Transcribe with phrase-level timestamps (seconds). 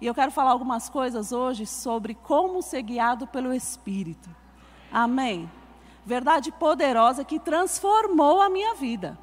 [0.00, 4.28] E eu quero falar algumas coisas hoje sobre como ser guiado pelo Espírito.
[4.92, 5.50] Amém?
[6.04, 9.18] Verdade poderosa que transformou a minha vida.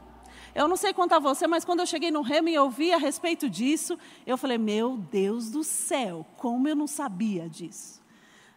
[0.56, 2.98] Eu não sei quanto a você, mas quando eu cheguei no Remo e ouvi a
[2.98, 8.02] respeito disso, eu falei: Meu Deus do céu, como eu não sabia disso.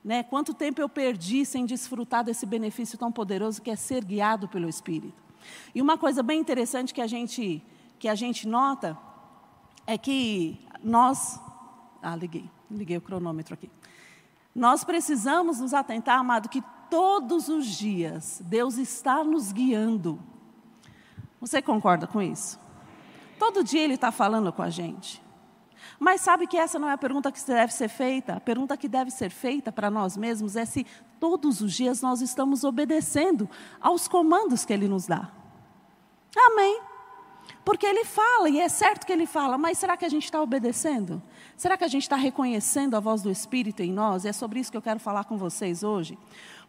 [0.04, 0.22] Né?
[0.22, 4.68] Quanto tempo eu perdi sem desfrutar desse benefício tão poderoso que é ser guiado pelo
[4.68, 5.20] Espírito.
[5.74, 7.62] E uma coisa bem interessante que a gente,
[7.98, 8.96] que a gente nota
[9.86, 11.40] é que nós.
[12.12, 13.70] Ah, liguei, liguei o cronômetro aqui.
[14.54, 20.18] Nós precisamos nos atentar, amado, que todos os dias Deus está nos guiando
[21.40, 22.58] você concorda com isso?
[23.38, 25.22] Todo dia Ele está falando com a gente.
[25.98, 28.34] Mas sabe que essa não é a pergunta que deve ser feita?
[28.34, 30.84] A pergunta que deve ser feita para nós mesmos é se
[31.20, 33.48] todos os dias nós estamos obedecendo
[33.80, 35.30] aos comandos que Ele nos dá.
[36.36, 36.80] Amém.
[37.64, 40.42] Porque Ele fala, e é certo que Ele fala, mas será que a gente está
[40.42, 41.22] obedecendo?
[41.56, 44.24] Será que a gente está reconhecendo a voz do Espírito em nós?
[44.24, 46.18] E é sobre isso que eu quero falar com vocês hoje.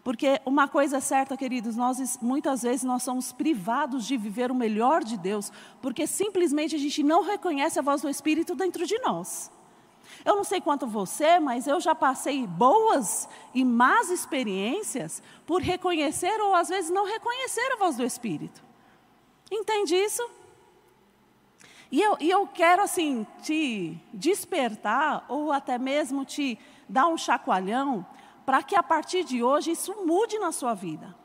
[0.01, 4.55] Porque uma coisa é certa, queridos, nós muitas vezes nós somos privados de viver o
[4.55, 8.97] melhor de Deus, porque simplesmente a gente não reconhece a voz do Espírito dentro de
[8.99, 9.51] nós.
[10.23, 16.39] Eu não sei quanto você, mas eu já passei boas e más experiências por reconhecer
[16.39, 18.63] ou às vezes não reconhecer a voz do Espírito.
[19.51, 20.25] Entende isso?
[21.91, 28.05] E eu, e eu quero assim te despertar ou até mesmo te dar um chacoalhão
[28.45, 31.15] para que a partir de hoje isso mude na sua vida.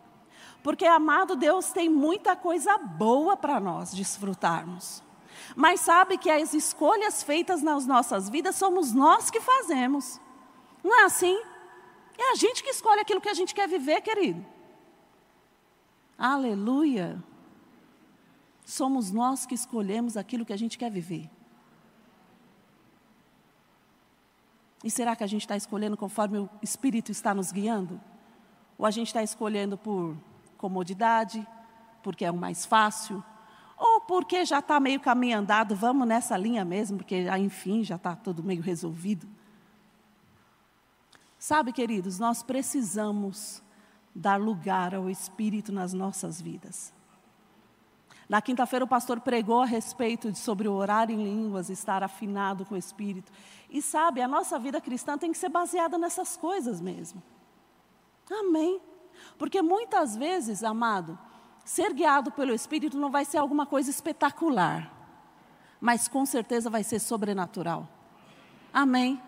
[0.63, 5.03] Porque, amado Deus, tem muita coisa boa para nós desfrutarmos.
[5.57, 10.21] Mas sabe que as escolhas feitas nas nossas vidas somos nós que fazemos.
[10.83, 11.41] Não é assim?
[12.17, 14.45] É a gente que escolhe aquilo que a gente quer viver, querido.
[16.17, 17.23] Aleluia.
[18.73, 21.29] Somos nós que escolhemos aquilo que a gente quer viver.
[24.83, 28.01] E será que a gente está escolhendo conforme o Espírito está nos guiando?
[28.79, 30.17] Ou a gente está escolhendo por
[30.57, 31.47] comodidade,
[32.03, 33.23] porque é o mais fácil,
[33.77, 38.17] ou porque já está meio caminho andado, vamos nessa linha mesmo, porque enfim já está
[38.17, 39.29] tudo meio resolvido?
[41.39, 43.63] Sabe, queridos, nós precisamos
[44.15, 47.02] dar lugar ao Espírito nas nossas vidas.
[48.33, 52.65] Na quinta-feira o pastor pregou a respeito de, sobre o orar em línguas, estar afinado
[52.65, 53.31] com o Espírito.
[53.69, 57.23] E sabe, a nossa vida cristã tem que ser baseada nessas coisas mesmo.
[58.31, 58.81] Amém.
[59.37, 61.19] Porque muitas vezes, amado,
[61.63, 64.91] ser guiado pelo Espírito não vai ser alguma coisa espetacular,
[65.79, 67.87] mas com certeza vai ser sobrenatural.
[68.73, 69.21] Amém.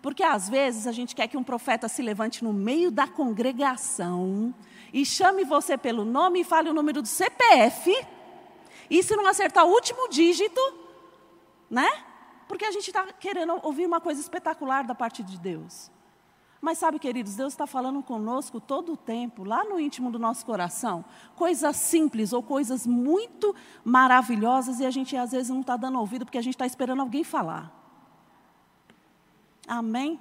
[0.00, 4.54] Porque às vezes a gente quer que um profeta se levante no meio da congregação
[4.92, 8.14] e chame você pelo nome e fale o número do CPF
[8.90, 10.60] e se não acertar o último dígito,
[11.70, 11.88] né?
[12.48, 15.90] Porque a gente está querendo ouvir uma coisa espetacular da parte de Deus.
[16.60, 20.44] Mas sabe, queridos, Deus está falando conosco todo o tempo, lá no íntimo do nosso
[20.44, 21.04] coração,
[21.34, 23.54] coisas simples ou coisas muito
[23.84, 27.02] maravilhosas e a gente às vezes não está dando ouvido porque a gente está esperando
[27.02, 27.72] alguém falar.
[29.68, 30.18] Amém?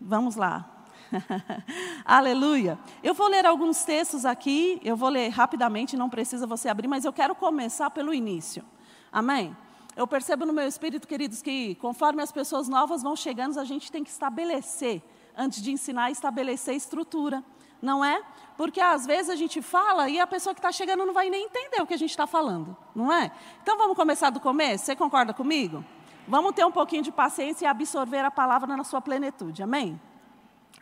[0.00, 0.75] Vamos lá.
[2.04, 2.78] Aleluia.
[3.02, 7.04] Eu vou ler alguns textos aqui, eu vou ler rapidamente, não precisa você abrir, mas
[7.04, 8.64] eu quero começar pelo início.
[9.12, 9.56] Amém?
[9.96, 13.90] Eu percebo no meu espírito, queridos, que conforme as pessoas novas vão chegando, a gente
[13.90, 15.02] tem que estabelecer,
[15.36, 17.42] antes de ensinar, estabelecer estrutura.
[17.80, 18.22] Não é?
[18.56, 21.44] Porque às vezes a gente fala e a pessoa que está chegando não vai nem
[21.44, 23.30] entender o que a gente está falando, não é?
[23.62, 24.86] Então vamos começar do começo?
[24.86, 25.84] Você concorda comigo?
[26.26, 30.00] Vamos ter um pouquinho de paciência e absorver a palavra na sua plenitude, amém?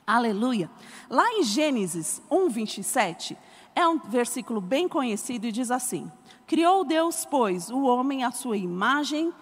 [0.06, 0.71] Aleluia.
[1.09, 3.38] Lá em Gênesis 1, 27,
[3.75, 6.10] é um versículo bem conhecido e diz assim:
[6.47, 9.33] Criou Deus, pois, o homem à sua imagem,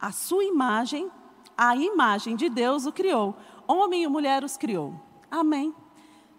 [0.00, 1.10] a sua imagem,
[1.56, 3.36] a imagem de Deus o criou.
[3.66, 4.94] Homem e mulher os criou.
[5.30, 5.74] Amém.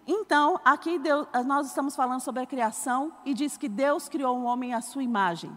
[0.06, 4.44] Então, aqui Deus, nós estamos falando sobre a criação e diz que Deus criou um
[4.44, 5.50] homem à sua imagem.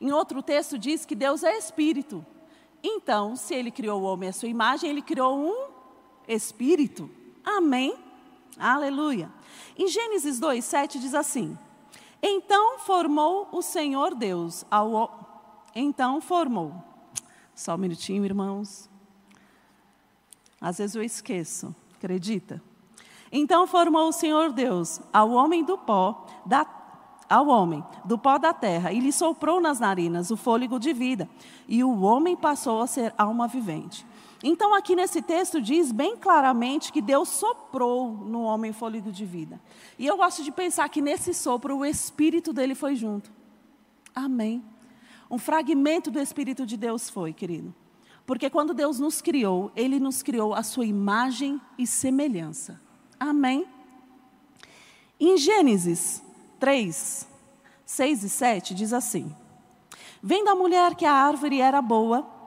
[0.00, 2.26] Em outro texto diz que Deus é espírito.
[2.82, 5.70] Então, se ele criou o homem à sua imagem, ele criou um
[6.26, 7.08] espírito.
[7.44, 7.96] Amém?
[8.58, 9.30] Aleluia.
[9.76, 11.56] Em Gênesis 2, 7 diz assim:
[12.22, 15.70] Então formou o Senhor Deus ao.
[15.74, 16.74] Então formou.
[17.54, 18.88] Só um minutinho, irmãos.
[20.60, 22.62] Às vezes eu esqueço, acredita?
[23.32, 26.66] Então formou o Senhor Deus ao homem do pó da
[27.28, 31.26] ao homem do pó da terra e lhe soprou nas narinas o fôlego de vida,
[31.66, 34.06] e o homem passou a ser alma vivente.
[34.42, 39.60] Então, aqui nesse texto diz bem claramente que Deus soprou no homem fôlego de vida.
[39.96, 43.30] E eu gosto de pensar que nesse sopro o Espírito dele foi junto.
[44.14, 44.64] Amém.
[45.30, 47.72] Um fragmento do Espírito de Deus foi, querido.
[48.26, 52.80] Porque quando Deus nos criou, Ele nos criou a sua imagem e semelhança.
[53.18, 53.66] Amém?
[55.20, 56.20] Em Gênesis
[56.58, 57.28] 3,
[57.84, 59.34] 6 e 7, diz assim:
[60.20, 62.41] Vendo a mulher que a árvore era boa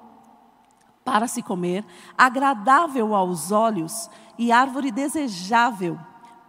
[1.05, 1.85] para se comer,
[2.17, 4.09] agradável aos olhos
[4.39, 5.99] e árvore desejável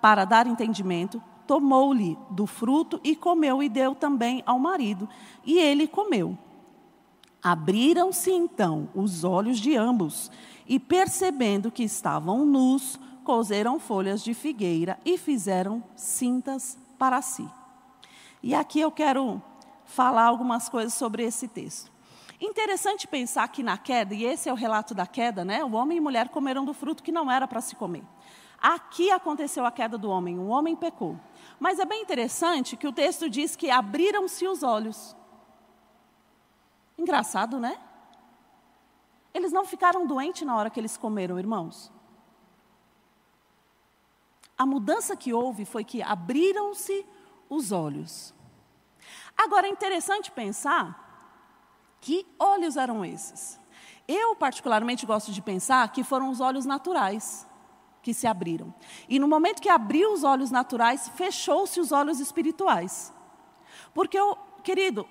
[0.01, 5.07] para dar entendimento, tomou-lhe do fruto e comeu e deu também ao marido,
[5.45, 6.37] e ele comeu.
[7.43, 10.31] Abriram-se então os olhos de ambos,
[10.67, 17.47] e percebendo que estavam nus, coseram folhas de figueira e fizeram cintas para si.
[18.43, 19.43] E aqui eu quero
[19.85, 21.96] falar algumas coisas sobre esse texto.
[22.41, 25.65] Interessante pensar que na queda, e esse é o relato da queda, né?
[25.65, 28.05] O homem e mulher comeram do fruto que não era para se comer.
[28.59, 31.19] Aqui aconteceu a queda do homem, o homem pecou.
[31.59, 35.17] Mas é bem interessante que o texto diz que abriram-se os olhos.
[36.99, 37.79] Engraçado, né?
[39.33, 41.93] Eles não ficaram doentes na hora que eles comeram, irmãos.
[44.59, 47.05] A mudança que houve foi que abriram-se
[47.49, 48.35] os olhos.
[49.37, 51.06] Agora é interessante pensar
[52.01, 53.61] que olhos eram esses.
[54.07, 57.47] Eu, particularmente, gosto de pensar que foram os olhos naturais
[58.03, 58.73] que se abriram.
[59.09, 63.13] E no momento que abriu os olhos naturais, fechou-se os olhos espirituais.
[63.93, 64.17] Porque,
[64.63, 65.09] querido,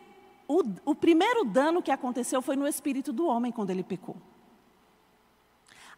[0.47, 4.15] o, o primeiro dano que aconteceu foi no espírito do homem quando ele pecou.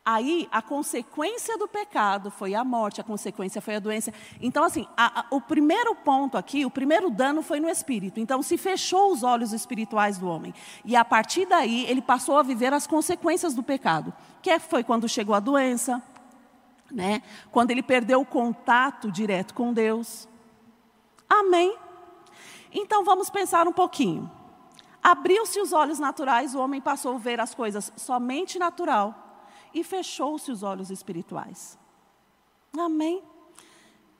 [0.09, 4.13] Aí, a consequência do pecado foi a morte, a consequência foi a doença.
[4.39, 8.17] Então, assim, a, a, o primeiro ponto aqui, o primeiro dano foi no espírito.
[8.17, 10.53] Então, se fechou os olhos espirituais do homem.
[10.85, 14.13] E a partir daí, ele passou a viver as consequências do pecado.
[14.41, 16.01] Que foi quando chegou a doença,
[16.89, 17.21] né?
[17.51, 20.25] quando ele perdeu o contato direto com Deus.
[21.29, 21.77] Amém?
[22.71, 24.31] Então, vamos pensar um pouquinho.
[25.03, 29.26] Abriu-se os olhos naturais, o homem passou a ver as coisas somente natural
[29.73, 31.77] e fechou-se os olhos espirituais.
[32.77, 33.23] Amém?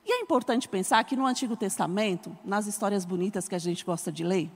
[0.04, 4.10] E é importante pensar que no Antigo Testamento, nas histórias bonitas que a gente gosta
[4.10, 4.50] de ler,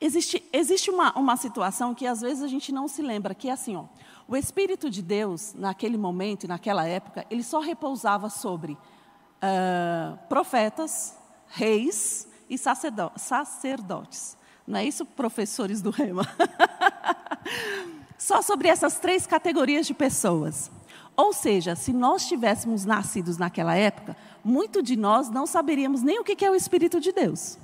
[0.00, 3.52] existe, existe uma, uma situação que às vezes a gente não se lembra, que é
[3.52, 3.84] assim, ó,
[4.26, 11.16] o Espírito de Deus, naquele momento e naquela época, ele só repousava sobre uh, profetas,
[11.48, 14.36] reis e sacerdotes.
[14.66, 16.26] Não é isso, professores do Rema?
[18.22, 20.70] Só sobre essas três categorias de pessoas.
[21.16, 26.24] Ou seja, se nós tivéssemos nascidos naquela época, muito de nós não saberíamos nem o
[26.24, 27.58] que é o Espírito de Deus.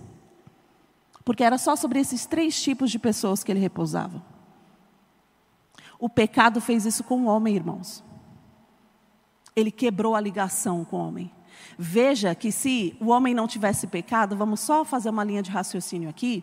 [1.24, 4.20] Porque era só sobre esses três tipos de pessoas que ele repousava.
[5.96, 8.02] O pecado fez isso com o homem, irmãos.
[9.54, 11.30] Ele quebrou a ligação com o homem.
[11.78, 16.10] Veja que se o homem não tivesse pecado, vamos só fazer uma linha de raciocínio
[16.10, 16.42] aqui,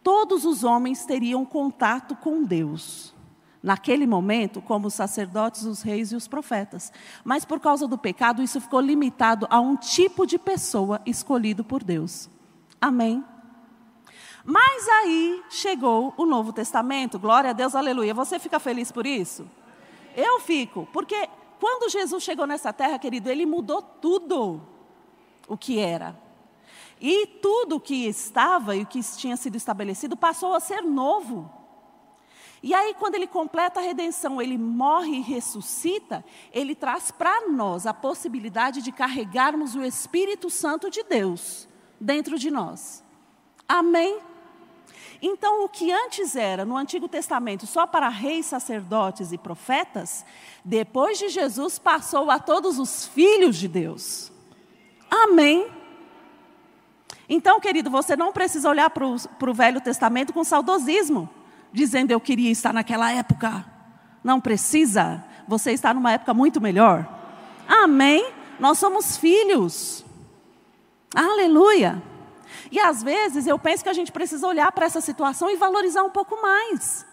[0.00, 3.17] todos os homens teriam contato com Deus
[3.62, 6.92] naquele momento, como os sacerdotes, os reis e os profetas.
[7.24, 11.82] Mas por causa do pecado, isso ficou limitado a um tipo de pessoa escolhido por
[11.82, 12.28] Deus.
[12.80, 13.24] Amém?
[14.44, 18.14] Mas aí chegou o Novo Testamento, glória a Deus, aleluia.
[18.14, 19.46] Você fica feliz por isso?
[20.16, 21.28] Eu fico, porque
[21.60, 24.60] quando Jesus chegou nessa terra, querido, ele mudou tudo
[25.46, 26.18] o que era.
[27.00, 31.57] E tudo o que estava e o que tinha sido estabelecido passou a ser novo.
[32.62, 37.86] E aí, quando ele completa a redenção, ele morre e ressuscita, ele traz para nós
[37.86, 41.68] a possibilidade de carregarmos o Espírito Santo de Deus
[42.00, 43.02] dentro de nós.
[43.68, 44.18] Amém?
[45.22, 50.24] Então, o que antes era, no Antigo Testamento, só para reis, sacerdotes e profetas,
[50.64, 54.32] depois de Jesus passou a todos os filhos de Deus.
[55.10, 55.70] Amém?
[57.28, 61.28] Então, querido, você não precisa olhar para o Velho Testamento com saudosismo
[61.72, 63.64] dizendo eu queria estar naquela época.
[64.22, 67.06] Não precisa, você está numa época muito melhor.
[67.66, 68.32] Amém?
[68.58, 70.04] Nós somos filhos.
[71.14, 72.02] Aleluia.
[72.70, 76.02] E às vezes eu penso que a gente precisa olhar para essa situação e valorizar
[76.02, 77.06] um pouco mais.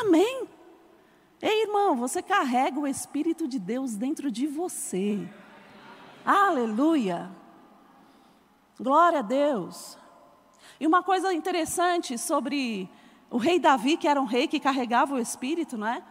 [0.00, 0.48] Amém?
[1.40, 5.26] Ei, irmão, você carrega o Espírito de Deus dentro de você.
[6.24, 7.30] Aleluia.
[8.78, 9.96] Glória a Deus.
[10.80, 12.88] E uma coisa interessante sobre
[13.30, 16.02] o rei Davi, que era um rei que carregava o Espírito, não é?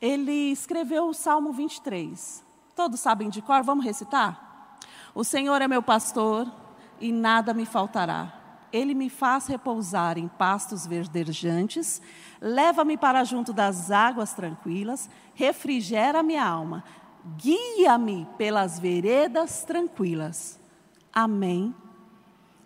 [0.00, 2.44] Ele escreveu o Salmo 23.
[2.74, 3.62] Todos sabem de cor?
[3.62, 4.78] Vamos recitar?
[5.14, 6.50] O Senhor é meu pastor
[7.00, 8.38] e nada me faltará.
[8.72, 12.00] Ele me faz repousar em pastos verdejantes,
[12.40, 16.82] leva-me para junto das águas tranquilas, refrigera minha alma,
[17.36, 20.58] guia-me pelas veredas tranquilas.
[21.12, 21.74] Amém.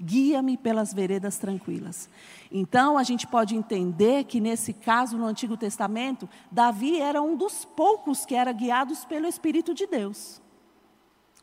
[0.00, 2.08] guia-me pelas veredas tranquilas.
[2.50, 7.64] Então, a gente pode entender que, nesse caso, no Antigo Testamento, Davi era um dos
[7.64, 10.40] poucos que era guiados pelo Espírito de Deus.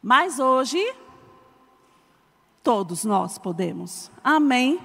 [0.02, 0.82] Mas hoje,
[2.62, 4.12] todos nós podemos.
[4.24, 4.80] Amém?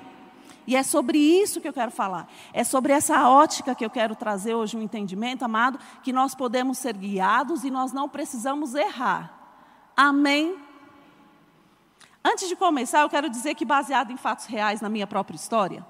[0.67, 2.29] E é sobre isso que eu quero falar.
[2.53, 6.77] É sobre essa ótica que eu quero trazer hoje um entendimento, amado, que nós podemos
[6.77, 9.33] ser guiados e nós não precisamos errar.
[9.97, 10.57] Amém?
[12.23, 15.87] Antes de começar, eu quero dizer que, baseado em fatos reais na minha própria história,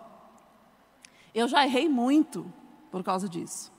[1.38, 2.52] eu já errei muito
[2.90, 3.72] por causa disso.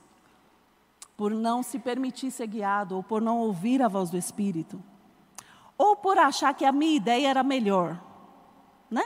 [1.16, 4.82] Por não se permitir ser guiado, ou por não ouvir a voz do Espírito,
[5.76, 8.00] ou por achar que a minha ideia era melhor,
[8.90, 9.04] né?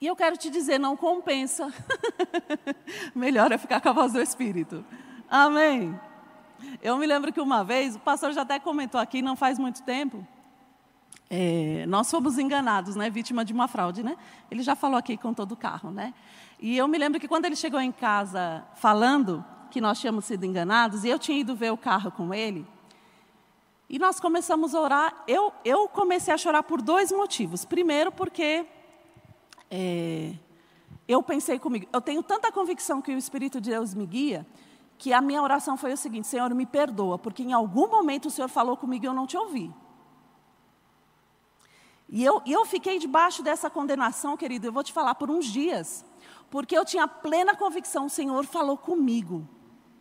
[0.00, 1.72] E eu quero te dizer, não compensa.
[3.14, 4.84] melhor é ficar com a voz do Espírito.
[5.28, 5.98] Amém.
[6.82, 9.82] Eu me lembro que uma vez, o pastor já até comentou aqui, não faz muito
[9.82, 10.26] tempo,
[11.34, 14.18] é, nós fomos enganados, né, vítima de uma fraude, né?
[14.50, 16.12] Ele já falou aqui com todo o carro, né?
[16.62, 20.46] E eu me lembro que quando ele chegou em casa falando que nós tínhamos sido
[20.46, 22.64] enganados, e eu tinha ido ver o carro com ele,
[23.90, 25.24] e nós começamos a orar.
[25.26, 27.64] Eu, eu comecei a chorar por dois motivos.
[27.64, 28.64] Primeiro, porque
[29.68, 30.34] é,
[31.08, 34.46] eu pensei comigo, eu tenho tanta convicção que o Espírito de Deus me guia,
[34.96, 38.30] que a minha oração foi o seguinte: Senhor, me perdoa, porque em algum momento o
[38.30, 39.74] Senhor falou comigo e eu não te ouvi.
[42.08, 46.04] E eu, eu fiquei debaixo dessa condenação, querido, eu vou te falar, por uns dias.
[46.52, 49.48] Porque eu tinha plena convicção, o Senhor falou comigo.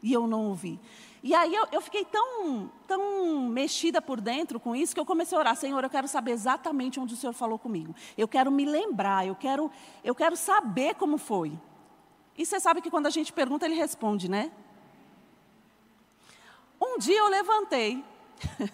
[0.03, 0.77] E eu não ouvi.
[1.23, 5.37] E aí eu, eu, fiquei tão, tão mexida por dentro com isso que eu comecei
[5.37, 7.95] a orar, Senhor, eu quero saber exatamente onde o Senhor falou comigo.
[8.17, 9.71] Eu quero me lembrar, eu quero,
[10.03, 11.57] eu quero saber como foi.
[12.37, 14.51] E você sabe que quando a gente pergunta, ele responde, né?
[16.81, 18.03] Um dia eu levantei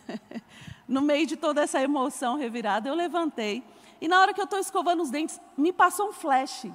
[0.87, 3.63] no meio de toda essa emoção revirada, eu levantei.
[4.01, 6.65] E na hora que eu estou escovando os dentes, me passou um flash,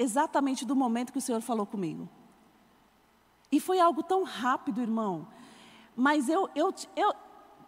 [0.00, 2.08] exatamente do momento que o Senhor falou comigo.
[3.52, 5.26] E foi algo tão rápido, irmão.
[5.94, 7.12] Mas eu, eu, eu,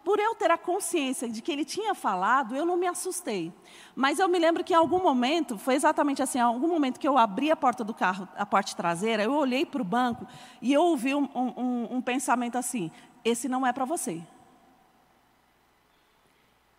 [0.03, 3.53] por eu ter a consciência de que ele tinha falado, eu não me assustei.
[3.95, 7.07] Mas eu me lembro que em algum momento, foi exatamente assim, em algum momento que
[7.07, 10.25] eu abri a porta do carro, a porta traseira, eu olhei para o banco
[10.61, 12.89] e eu ouvi um, um, um pensamento assim:
[13.23, 14.23] esse não é para você.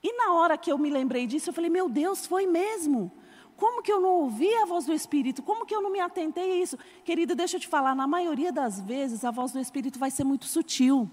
[0.03, 3.13] E na hora que eu me lembrei disso, eu falei: meu Deus, foi mesmo.
[3.57, 5.43] Como que eu não ouvi a voz do Espírito?
[5.43, 6.77] Como que eu não me atentei a isso?
[7.05, 10.25] Querido, deixa eu te falar, na maioria das vezes a voz do Espírito vai ser
[10.25, 11.11] muito sutil.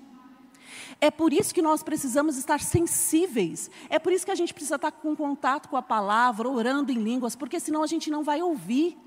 [1.00, 3.70] É por isso que nós precisamos estar sensíveis.
[3.90, 6.96] É por isso que a gente precisa estar com contato com a palavra, orando em
[6.96, 8.98] línguas, porque senão a gente não vai ouvir.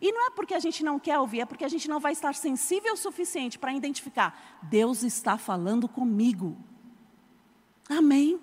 [0.00, 2.12] E não é porque a gente não quer ouvir, é porque a gente não vai
[2.12, 6.56] estar sensível o suficiente para identificar: Deus está falando comigo.
[7.88, 8.40] Amém.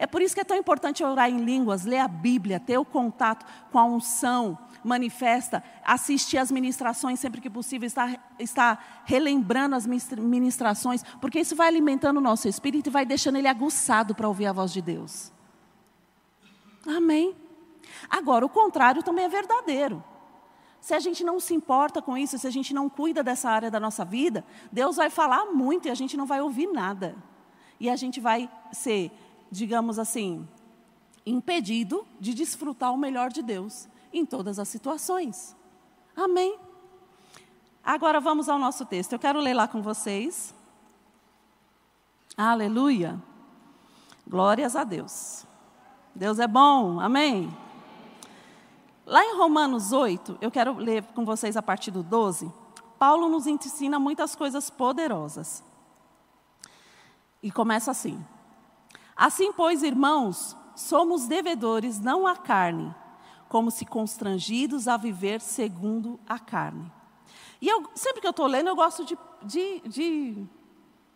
[0.00, 2.86] É por isso que é tão importante orar em línguas, ler a Bíblia, ter o
[2.86, 9.86] contato com a unção manifesta, assistir às ministrações sempre que possível, estar, estar relembrando as
[9.86, 14.46] ministrações, porque isso vai alimentando o nosso espírito e vai deixando ele aguçado para ouvir
[14.46, 15.30] a voz de Deus.
[16.86, 17.36] Amém.
[18.08, 20.02] Agora, o contrário também é verdadeiro.
[20.80, 23.70] Se a gente não se importa com isso, se a gente não cuida dessa área
[23.70, 27.14] da nossa vida, Deus vai falar muito e a gente não vai ouvir nada.
[27.78, 29.12] E a gente vai ser
[29.50, 30.46] digamos assim,
[31.26, 35.56] impedido de desfrutar o melhor de Deus em todas as situações.
[36.16, 36.58] Amém?
[37.82, 39.12] Agora vamos ao nosso texto.
[39.12, 40.54] Eu quero ler lá com vocês.
[42.36, 43.20] Aleluia.
[44.26, 45.46] Glórias a Deus.
[46.14, 47.00] Deus é bom.
[47.00, 47.54] Amém.
[49.06, 52.52] Lá em Romanos 8, eu quero ler com vocês a partir do 12.
[52.98, 55.64] Paulo nos ensina muitas coisas poderosas.
[57.42, 58.24] E começa assim:
[59.20, 62.94] Assim, pois, irmãos, somos devedores não à carne,
[63.50, 66.90] como se constrangidos a viver segundo a carne.
[67.60, 70.46] E eu, sempre que eu estou lendo, eu gosto de, de, de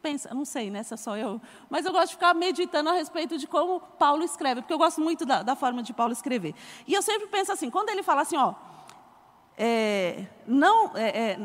[0.02, 2.92] pensa, não sei, né, se é só eu, mas eu gosto de ficar meditando a
[2.92, 6.54] respeito de como Paulo escreve, porque eu gosto muito da, da forma de Paulo escrever.
[6.86, 8.52] E eu sempre penso assim, quando ele fala assim, ó,
[9.56, 11.38] é, não, é, é,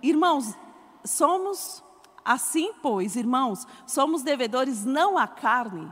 [0.00, 0.56] irmãos,
[1.04, 1.84] somos
[2.28, 5.90] Assim, pois, irmãos, somos devedores não à carne.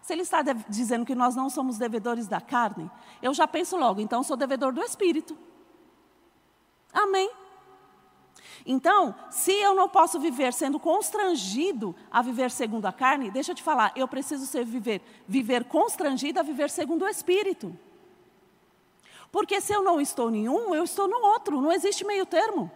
[0.00, 2.90] Se ele está dizendo que nós não somos devedores da carne,
[3.20, 5.36] eu já penso logo, então sou devedor do Espírito.
[6.90, 7.30] Amém.
[8.64, 13.54] Então, se eu não posso viver sendo constrangido a viver segundo a carne, deixa eu
[13.54, 17.78] te falar, eu preciso ser viver, viver constrangido a viver segundo o Espírito.
[19.30, 22.72] Porque se eu não estou em um, eu estou no outro, não existe meio termo.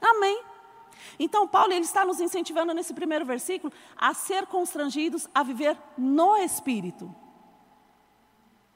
[0.00, 0.50] Amém.
[1.18, 6.36] Então, Paulo ele está nos incentivando nesse primeiro versículo a ser constrangidos a viver no
[6.36, 7.14] Espírito.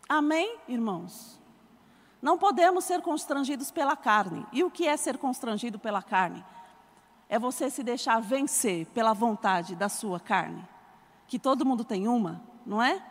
[0.09, 1.41] Amém, irmãos?
[2.23, 4.47] Não podemos ser constrangidos pela carne.
[4.53, 6.45] E o que é ser constrangido pela carne?
[7.29, 10.67] É você se deixar vencer pela vontade da sua carne.
[11.27, 13.03] Que todo mundo tem uma, não é?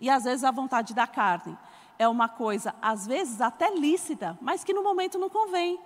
[0.00, 1.56] E às vezes a vontade da carne
[1.98, 5.78] é uma coisa, às vezes até lícita, mas que no momento não convém.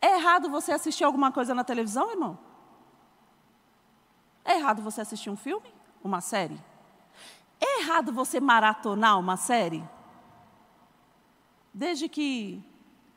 [0.00, 2.38] É errado você assistir alguma coisa na televisão, irmão?
[4.44, 5.72] É errado você assistir um filme?
[6.02, 6.58] Uma série?
[7.60, 9.84] É errado você maratonar uma série?
[11.72, 12.64] Desde que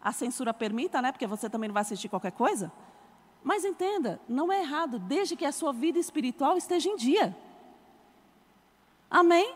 [0.02, 1.12] a censura permita, né?
[1.12, 2.72] Porque você também não vai assistir qualquer coisa.
[3.42, 7.36] Mas entenda, não é errado, desde que a sua vida espiritual esteja em dia.
[9.10, 9.56] Amém?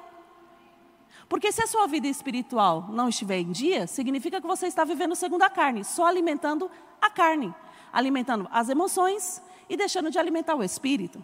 [1.29, 5.15] Porque se a sua vida espiritual não estiver em dia, significa que você está vivendo
[5.15, 7.53] segundo a carne, só alimentando a carne,
[7.91, 11.23] alimentando as emoções e deixando de alimentar o espírito.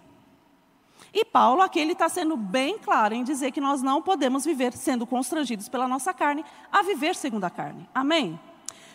[1.14, 4.74] E Paulo aqui ele está sendo bem claro em dizer que nós não podemos viver
[4.74, 7.88] sendo constrangidos pela nossa carne a viver segundo a carne.
[7.94, 8.40] Amém?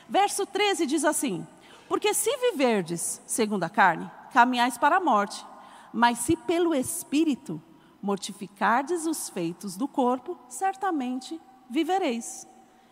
[0.09, 1.47] Verso 13 diz assim:
[1.89, 5.47] Porque se viverdes segundo a carne, caminhais para a morte,
[5.93, 7.63] mas se pelo Espírito
[8.01, 12.47] mortificardes os feitos do corpo, certamente vivereis.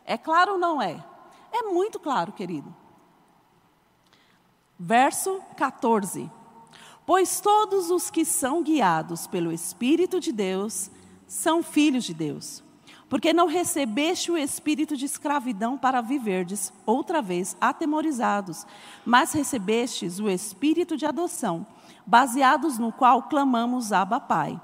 [0.05, 1.05] É claro ou não é?
[1.53, 2.75] É muito claro, querido.
[4.79, 6.31] Verso 14:
[7.05, 10.91] Pois todos os que são guiados pelo Espírito de Deus
[11.27, 12.63] são filhos de Deus.
[13.09, 18.67] Porque não recebeste o espírito de escravidão para viverdes outra vez atemorizados,
[19.05, 21.65] mas recebestes o espírito de adoção,
[22.05, 24.61] baseados no qual clamamos Abba Pai.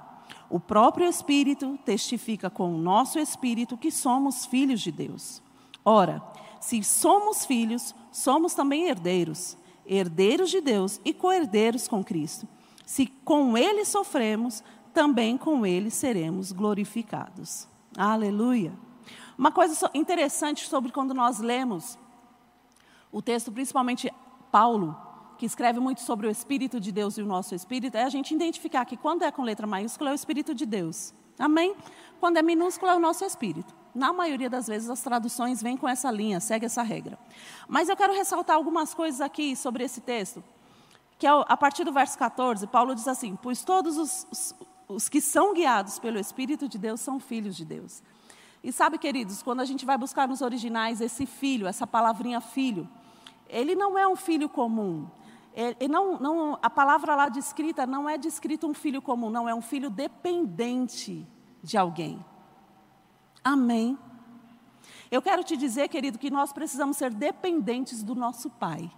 [0.53, 5.43] O próprio Espírito testifica com o nosso espírito que somos filhos de Deus.
[5.83, 6.23] Ora,
[6.61, 9.57] se somos filhos, somos também herdeiros,
[9.87, 12.47] herdeiros de Deus e co-herdeiros com Cristo.
[12.85, 17.67] Se com ele sofremos, também com ele seremos glorificados.
[17.97, 18.75] Aleluia.
[19.39, 21.99] Uma coisa interessante sobre quando nós lemos
[23.11, 24.13] o texto, principalmente
[24.51, 24.95] Paulo,
[25.43, 28.33] que escreve muito sobre o Espírito de Deus e o nosso Espírito, é a gente
[28.33, 31.13] identificar que quando é com letra maiúscula é o Espírito de Deus.
[31.37, 31.75] Amém?
[32.21, 33.75] Quando é minúscula é o nosso Espírito.
[33.93, 37.19] Na maioria das vezes as traduções vêm com essa linha, segue essa regra.
[37.67, 40.45] Mas eu quero ressaltar algumas coisas aqui sobre esse texto,
[41.19, 44.55] que é a partir do verso 14, Paulo diz assim: Pois todos os, os,
[44.87, 48.01] os que são guiados pelo Espírito de Deus são filhos de Deus.
[48.63, 52.89] E sabe, queridos, quando a gente vai buscar nos originais esse filho, essa palavrinha filho,
[53.49, 55.11] ele não é um filho comum.
[55.55, 59.55] É, não, não, a palavra lá descrita não é descrito um filho comum, não, é
[59.55, 61.27] um filho dependente
[61.63, 62.25] de alguém.
[63.45, 63.99] Amém.
[65.11, 68.91] Eu quero te dizer, querido, que nós precisamos ser dependentes do nosso Pai.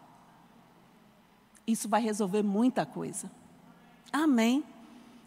[1.66, 3.30] Isso vai resolver muita coisa.
[4.12, 4.62] Amém.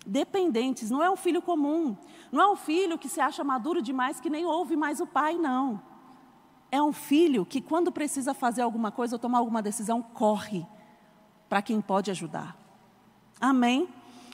[0.05, 1.97] Dependentes, não é um filho comum,
[2.31, 5.33] não é um filho que se acha maduro demais que nem ouve mais o pai,
[5.37, 5.81] não.
[6.71, 10.65] É um filho que, quando precisa fazer alguma coisa ou tomar alguma decisão, corre
[11.49, 12.55] para quem pode ajudar.
[13.39, 13.87] Amém?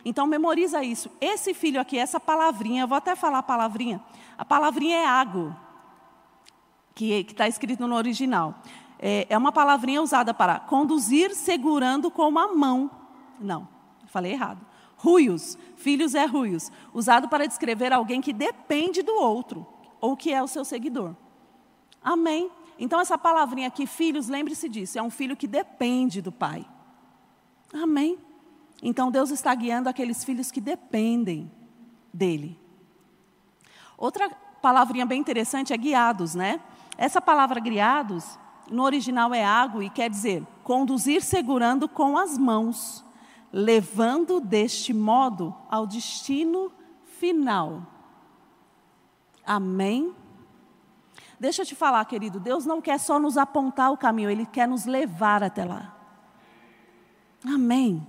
[0.05, 1.09] Então memoriza isso.
[1.21, 4.01] Esse filho aqui, essa palavrinha, eu vou até falar a palavrinha.
[4.37, 5.55] A palavrinha é água,
[6.93, 8.55] que está escrito no original.
[8.99, 12.89] É, é uma palavrinha usada para conduzir segurando com uma mão.
[13.39, 13.67] Não,
[14.07, 14.65] falei errado.
[14.97, 19.67] Ruios, filhos é ruios, usado para descrever alguém que depende do outro,
[19.99, 21.13] ou que é o seu seguidor.
[22.01, 22.49] Amém?
[22.79, 26.65] Então, essa palavrinha aqui, filhos, lembre-se disso, é um filho que depende do pai.
[27.73, 28.17] Amém.
[28.81, 31.51] Então Deus está guiando aqueles filhos que dependem
[32.13, 32.59] dele.
[33.97, 34.29] Outra
[34.61, 36.59] palavrinha bem interessante é guiados, né?
[36.97, 38.37] Essa palavra guiados,
[38.69, 43.03] no original é água e quer dizer conduzir segurando com as mãos,
[43.51, 46.71] levando deste modo ao destino
[47.19, 47.87] final.
[49.45, 50.13] Amém?
[51.39, 54.67] Deixa eu te falar, querido, Deus não quer só nos apontar o caminho, Ele quer
[54.67, 56.02] nos levar até lá.
[57.45, 58.05] Amém.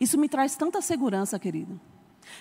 [0.00, 1.80] Isso me traz tanta segurança, querido.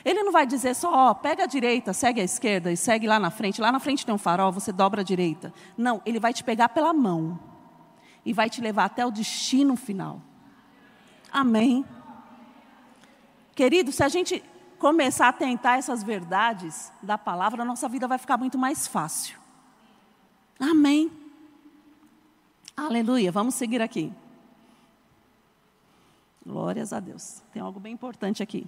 [0.03, 3.19] Ele não vai dizer só, ó, pega a direita, segue a esquerda e segue lá
[3.19, 3.61] na frente.
[3.61, 5.53] Lá na frente tem um farol, você dobra a direita.
[5.77, 7.39] Não, ele vai te pegar pela mão
[8.25, 10.21] e vai te levar até o destino final.
[11.31, 11.85] Amém.
[13.55, 14.43] Querido, se a gente
[14.77, 19.37] começar a tentar essas verdades da palavra, a nossa vida vai ficar muito mais fácil.
[20.59, 21.11] Amém.
[22.75, 23.31] Aleluia.
[23.31, 24.13] Vamos seguir aqui.
[26.45, 27.41] Glórias a Deus.
[27.51, 28.67] Tem algo bem importante aqui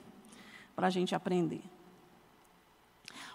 [0.75, 1.61] para a gente aprender.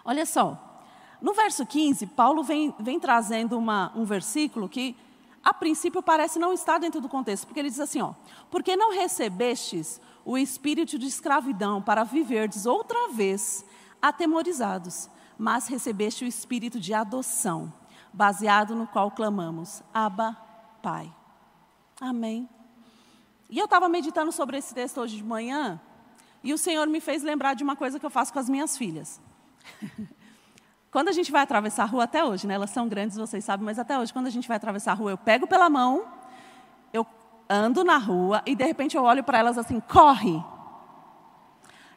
[0.03, 0.83] Olha só,
[1.21, 4.95] no verso 15, Paulo vem, vem trazendo uma, um versículo que
[5.43, 8.13] a princípio parece não estar dentro do contexto, porque ele diz assim, ó,
[8.51, 13.65] porque não recebestes o espírito de escravidão para viverdes outra vez
[14.01, 17.71] atemorizados, mas recebeste o espírito de adoção,
[18.11, 20.35] baseado no qual clamamos, Abba,
[20.81, 21.13] Pai.
[21.99, 22.49] Amém.
[23.49, 25.79] E eu estava meditando sobre esse texto hoje de manhã,
[26.43, 28.77] e o Senhor me fez lembrar de uma coisa que eu faço com as minhas
[28.77, 29.21] filhas.
[30.91, 32.55] quando a gente vai atravessar a rua, até hoje, né?
[32.55, 35.11] Elas são grandes, vocês sabem, mas até hoje, quando a gente vai atravessar a rua,
[35.11, 36.05] eu pego pela mão,
[36.91, 37.05] eu
[37.49, 40.43] ando na rua e de repente eu olho para elas assim, corre.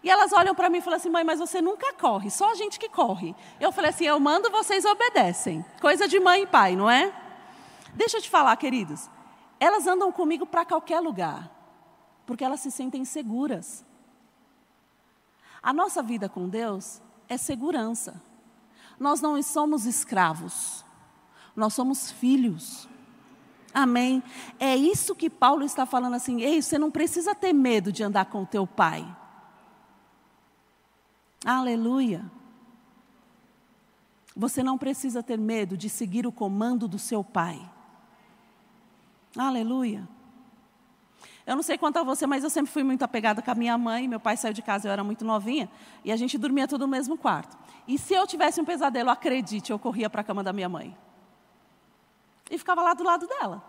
[0.02, 2.54] E elas olham para mim e falam assim, mãe, mas você nunca corre, só a
[2.54, 3.34] gente que corre.
[3.60, 5.64] Eu falei assim, eu mando, vocês obedecem.
[5.80, 7.12] Coisa de mãe e pai, não é?
[7.94, 9.08] Deixa eu te falar, queridos.
[9.60, 11.50] Elas andam comigo para qualquer lugar,
[12.24, 13.84] porque elas se sentem seguras.
[15.62, 18.20] A nossa vida com Deus é segurança.
[18.98, 20.82] Nós não somos escravos,
[21.54, 22.88] nós somos filhos.
[23.72, 24.22] Amém?
[24.58, 28.24] É isso que Paulo está falando assim: ei, você não precisa ter medo de andar
[28.24, 29.06] com o teu pai.
[31.44, 32.30] Aleluia.
[34.34, 37.60] Você não precisa ter medo de seguir o comando do seu pai.
[39.36, 40.08] Aleluia.
[41.46, 43.76] Eu não sei quanto a você, mas eu sempre fui muito apegada com a minha
[43.76, 44.06] mãe.
[44.06, 45.68] Meu pai saiu de casa, eu era muito novinha,
[46.04, 47.56] e a gente dormia tudo no mesmo quarto.
[47.88, 50.96] E se eu tivesse um pesadelo, acredite, eu corria para a cama da minha mãe.
[52.50, 53.64] E ficava lá do lado dela.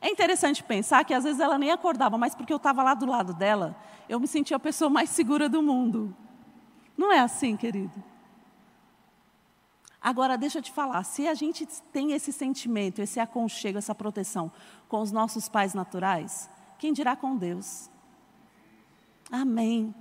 [0.00, 3.06] É interessante pensar que às vezes ela nem acordava, mas porque eu estava lá do
[3.06, 3.76] lado dela,
[4.08, 6.14] eu me sentia a pessoa mais segura do mundo.
[6.96, 8.11] Não é assim, querido?
[10.02, 14.50] Agora, deixa eu te falar, se a gente tem esse sentimento, esse aconchego, essa proteção
[14.88, 17.88] com os nossos pais naturais, quem dirá com Deus?
[19.30, 19.94] Amém.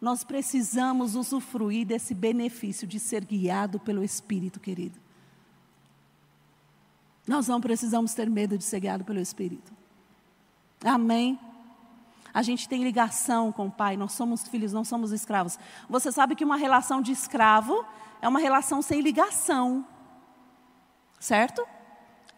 [0.00, 5.00] Nós precisamos usufruir desse benefício de ser guiado pelo Espírito, querido.
[7.26, 9.72] Nós não precisamos ter medo de ser guiado pelo Espírito.
[10.84, 11.38] Amém.
[12.32, 15.58] A gente tem ligação com o Pai, nós somos filhos, não somos escravos.
[15.88, 17.84] Você sabe que uma relação de escravo
[18.24, 19.84] é uma relação sem ligação.
[21.20, 21.62] Certo?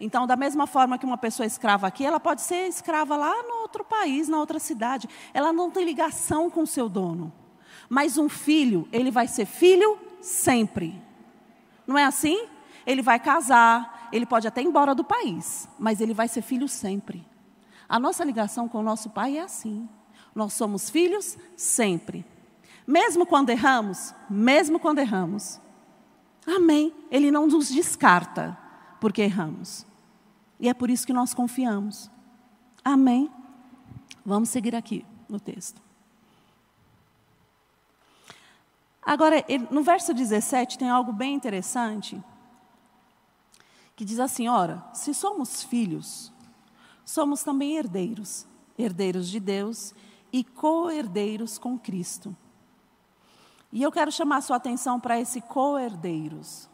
[0.00, 3.60] Então, da mesma forma que uma pessoa escrava aqui, ela pode ser escrava lá no
[3.60, 5.08] outro país, na outra cidade.
[5.32, 7.32] Ela não tem ligação com o seu dono.
[7.88, 11.00] Mas um filho, ele vai ser filho sempre.
[11.86, 12.48] Não é assim?
[12.84, 16.66] Ele vai casar, ele pode até ir embora do país, mas ele vai ser filho
[16.66, 17.24] sempre.
[17.88, 19.88] A nossa ligação com o nosso pai é assim.
[20.34, 22.26] Nós somos filhos sempre.
[22.84, 25.60] Mesmo quando erramos, mesmo quando erramos,
[26.46, 26.94] Amém.
[27.10, 28.56] Ele não nos descarta
[29.00, 29.84] porque erramos.
[30.60, 32.10] E é por isso que nós confiamos.
[32.84, 33.30] Amém.
[34.24, 35.82] Vamos seguir aqui no texto.
[39.02, 42.20] Agora, no verso 17 tem algo bem interessante,
[43.94, 46.32] que diz assim: ora, se somos filhos,
[47.04, 49.94] somos também herdeiros, herdeiros de Deus
[50.32, 52.36] e co-herdeiros com Cristo.
[53.72, 56.68] E eu quero chamar sua atenção para esse co-herdeiros.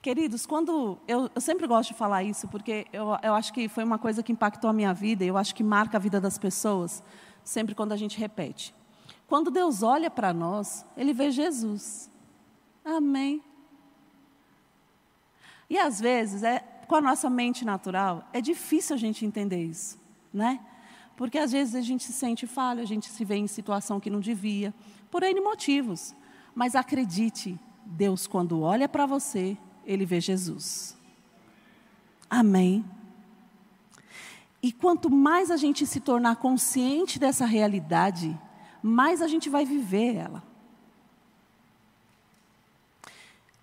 [0.00, 3.82] Queridos, quando eu, eu, sempre gosto de falar isso, porque eu, eu acho que foi
[3.82, 6.36] uma coisa que impactou a minha vida, e eu acho que marca a vida das
[6.36, 7.02] pessoas,
[7.42, 8.74] sempre quando a gente repete.
[9.26, 12.10] Quando Deus olha para nós, Ele vê Jesus.
[12.84, 13.42] Amém.
[15.70, 19.98] E às vezes, é, com a nossa mente natural, é difícil a gente entender isso,
[20.32, 20.60] né?
[21.16, 24.10] Porque às vezes a gente se sente falha, a gente se vê em situação que
[24.10, 24.74] não devia,
[25.10, 26.14] por N motivos.
[26.54, 30.96] Mas acredite, Deus, quando olha para você, Ele vê Jesus.
[32.28, 32.84] Amém.
[34.62, 38.38] E quanto mais a gente se tornar consciente dessa realidade,
[38.82, 40.42] mais a gente vai viver ela.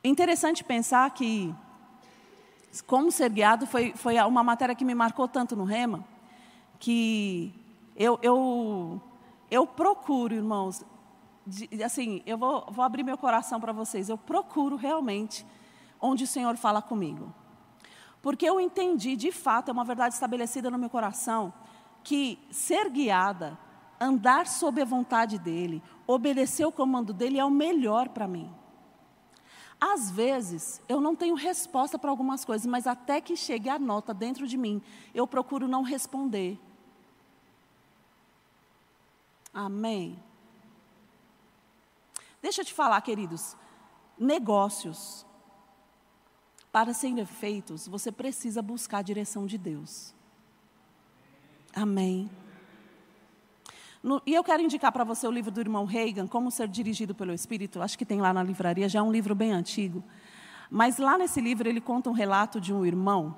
[0.04, 1.54] É interessante pensar que,
[2.88, 6.06] como ser guiado, foi, foi uma matéria que me marcou tanto no Rema,
[6.82, 7.54] que
[7.96, 9.00] eu, eu,
[9.52, 10.84] eu procuro, irmãos,
[11.46, 15.46] de, assim, eu vou, vou abrir meu coração para vocês, eu procuro realmente
[16.02, 17.32] onde o Senhor fala comigo.
[18.20, 21.54] Porque eu entendi, de fato, é uma verdade estabelecida no meu coração,
[22.04, 23.58] que ser guiada,
[24.00, 28.52] andar sob a vontade dEle, obedecer o comando dEle é o melhor para mim.
[29.80, 34.16] Às vezes, eu não tenho resposta para algumas coisas, mas até que chegue a nota
[34.16, 34.82] dentro de mim,
[35.14, 36.60] eu procuro não responder.
[39.54, 40.22] Amém.
[42.42, 43.56] Deixa eu te falar, queridos,
[44.18, 45.26] negócios,
[46.72, 50.14] para serem feitos, você precisa buscar a direção de Deus.
[51.76, 52.30] Amém.
[54.02, 57.14] No, e eu quero indicar para você o livro do irmão Reagan, Como Ser Dirigido
[57.14, 57.82] pelo Espírito.
[57.82, 60.04] Acho que tem lá na livraria, já é um livro bem antigo.
[60.70, 63.36] Mas lá nesse livro ele conta um relato de um irmão,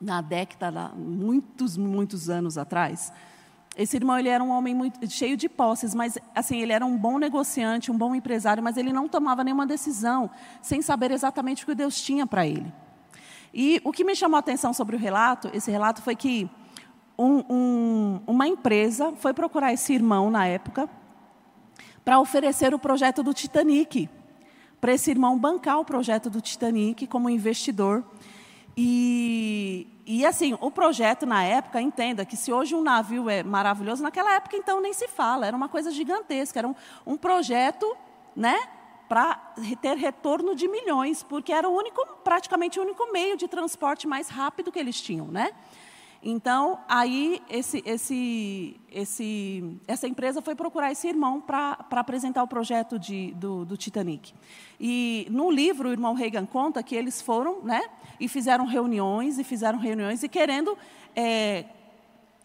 [0.00, 3.12] na década, muitos, muitos anos atrás.
[3.76, 6.96] Esse irmão ele era um homem muito, cheio de posses, mas assim ele era um
[6.96, 10.30] bom negociante, um bom empresário, mas ele não tomava nenhuma decisão
[10.62, 12.72] sem saber exatamente o que Deus tinha para ele.
[13.52, 16.48] E o que me chamou a atenção sobre o relato, esse relato foi que
[17.18, 20.88] um, um, uma empresa foi procurar esse irmão na época
[22.04, 24.08] para oferecer o projeto do Titanic
[24.84, 28.04] para esse irmão bancar o projeto do Titanic como investidor.
[28.76, 34.02] E, e assim, o projeto na época, entenda que se hoje um navio é maravilhoso,
[34.02, 36.74] naquela época então nem se fala, era uma coisa gigantesca, era um,
[37.06, 37.96] um projeto,
[38.36, 38.68] né,
[39.08, 39.34] para
[39.80, 44.28] ter retorno de milhões, porque era o único, praticamente o único meio de transporte mais
[44.28, 45.52] rápido que eles tinham, né?
[46.26, 52.98] Então, aí esse, esse, esse, essa empresa foi procurar esse irmão para apresentar o projeto
[52.98, 54.32] de, do, do, Titanic.
[54.80, 57.82] E no livro, o irmão Reagan conta que eles foram né,
[58.18, 60.78] e fizeram reuniões, e fizeram reuniões, e querendo
[61.14, 61.66] é,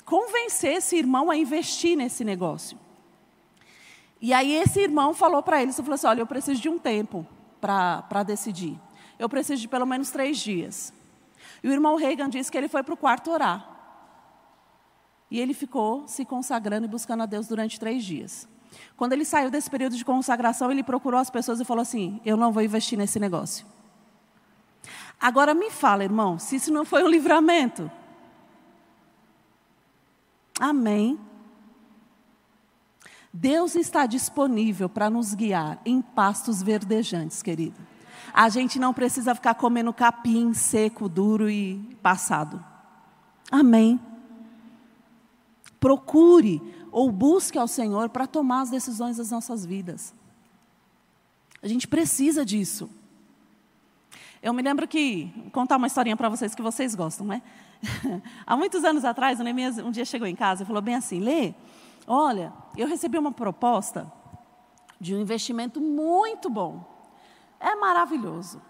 [0.04, 2.78] convencer esse irmão a investir nesse negócio.
[4.22, 7.26] E aí esse irmão falou para eles, falou assim, olha, eu preciso de um tempo
[7.62, 8.78] para decidir.
[9.18, 10.94] Eu preciso de pelo menos três dias.
[11.64, 13.68] E o irmão Reagan disse que ele foi para o quarto orar.
[15.32, 18.48] E ele ficou se consagrando e buscando a Deus durante três dias.
[18.96, 22.38] Quando ele saiu desse período de consagração, ele procurou as pessoas e falou assim: Eu
[22.38, 23.66] não vou investir nesse negócio.
[25.20, 27.92] Agora me fala, irmão, se isso não foi um livramento.
[30.60, 31.20] Amém.
[33.32, 37.76] Deus está disponível para nos guiar em pastos verdejantes, querido.
[38.34, 42.64] A gente não precisa ficar comendo capim seco, duro e passado.
[43.52, 44.00] Amém.
[45.80, 46.62] Procure
[46.92, 50.14] ou busque ao Senhor para tomar as decisões das nossas vidas.
[51.62, 52.90] A gente precisa disso.
[54.42, 57.42] Eu me lembro que, vou contar uma historinha para vocês que vocês gostam, né?
[58.46, 61.20] Há muitos anos atrás, o Neemias um dia chegou em casa e falou bem assim:
[61.20, 61.54] Lê,
[62.08, 64.12] olha, eu recebi uma proposta
[65.00, 66.99] de um investimento muito bom.
[67.60, 68.62] É maravilhoso.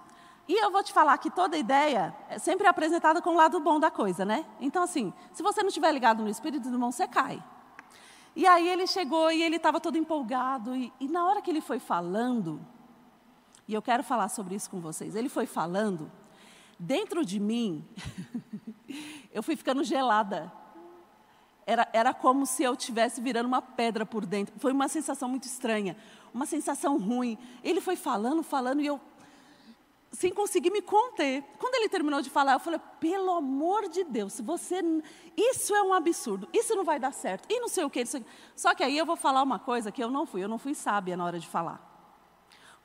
[0.47, 3.80] E eu vou te falar que toda ideia é sempre apresentada com o lado bom
[3.80, 4.45] da coisa, né?
[4.60, 7.43] Então, assim, se você não estiver ligado no Espírito do irmão, você cai.
[8.36, 10.75] E aí ele chegou e ele estava todo empolgado.
[10.75, 12.60] E, e na hora que ele foi falando,
[13.67, 16.12] e eu quero falar sobre isso com vocês, ele foi falando,
[16.80, 17.88] dentro de mim,
[19.32, 20.52] eu fui ficando gelada.
[21.69, 24.53] Era, era como se eu estivesse virando uma pedra por dentro.
[24.60, 25.95] Foi uma sensação muito estranha
[26.34, 27.38] uma sensação ruim.
[27.63, 28.99] Ele foi falando, falando, e eu,
[30.12, 31.43] sem conseguir me conter.
[31.58, 34.82] Quando ele terminou de falar, eu falei: pelo amor de Deus, você.
[35.38, 38.03] Isso é um absurdo, isso não vai dar certo, e não sei o que.
[38.55, 40.73] Só que aí eu vou falar uma coisa que eu não fui, eu não fui
[40.73, 41.88] sábia na hora de falar.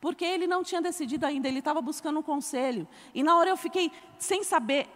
[0.00, 2.86] Porque ele não tinha decidido ainda, ele estava buscando um conselho.
[3.14, 4.86] E na hora eu fiquei sem saber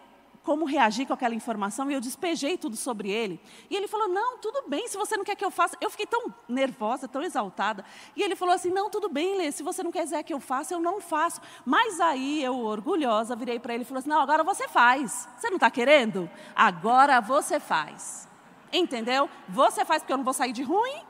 [0.43, 3.39] como reagir com aquela informação e eu despejei tudo sobre ele.
[3.69, 5.77] E ele falou: Não, tudo bem, se você não quer que eu faça.
[5.81, 7.85] Eu fiquei tão nervosa, tão exaltada.
[8.15, 10.73] E ele falou assim: Não, tudo bem, Lê, se você não quiser que eu faça,
[10.73, 11.41] eu não faço.
[11.65, 15.27] Mas aí eu, orgulhosa, virei para ele e falei assim: Não, agora você faz.
[15.37, 16.29] Você não está querendo?
[16.55, 18.27] Agora você faz.
[18.71, 19.29] Entendeu?
[19.47, 21.03] Você faz porque eu não vou sair de ruim.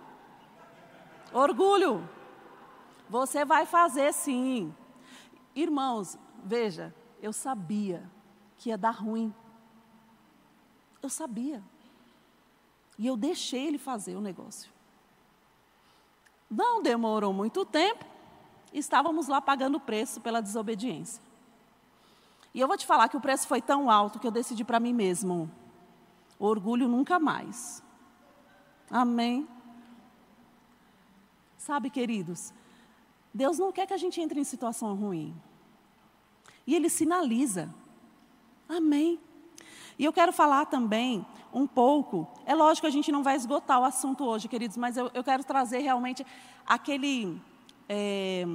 [1.32, 2.10] Orgulho.
[3.10, 4.74] Você vai fazer sim.
[5.56, 8.10] Irmãos, veja, eu sabia
[8.60, 9.34] que ia dar ruim.
[11.02, 11.64] Eu sabia.
[12.98, 14.70] E eu deixei ele fazer o negócio.
[16.52, 18.06] Não demorou muito tempo,
[18.74, 21.24] estávamos lá pagando o preço pela desobediência.
[22.54, 24.80] E eu vou te falar que o preço foi tão alto que eu decidi para
[24.80, 25.50] mim mesmo:
[26.38, 27.82] orgulho nunca mais.
[28.92, 29.48] Amém.
[31.58, 32.52] Sabe, queridos,
[33.34, 35.36] Deus não quer que a gente entre em situação ruim.
[36.66, 37.74] E Ele sinaliza.
[38.70, 39.20] Amém.
[39.98, 42.28] E eu quero falar também um pouco.
[42.46, 45.24] É lógico que a gente não vai esgotar o assunto hoje, queridos, mas eu, eu
[45.24, 46.26] quero trazer realmente
[46.68, 47.42] aquele
[47.90, 48.46] é,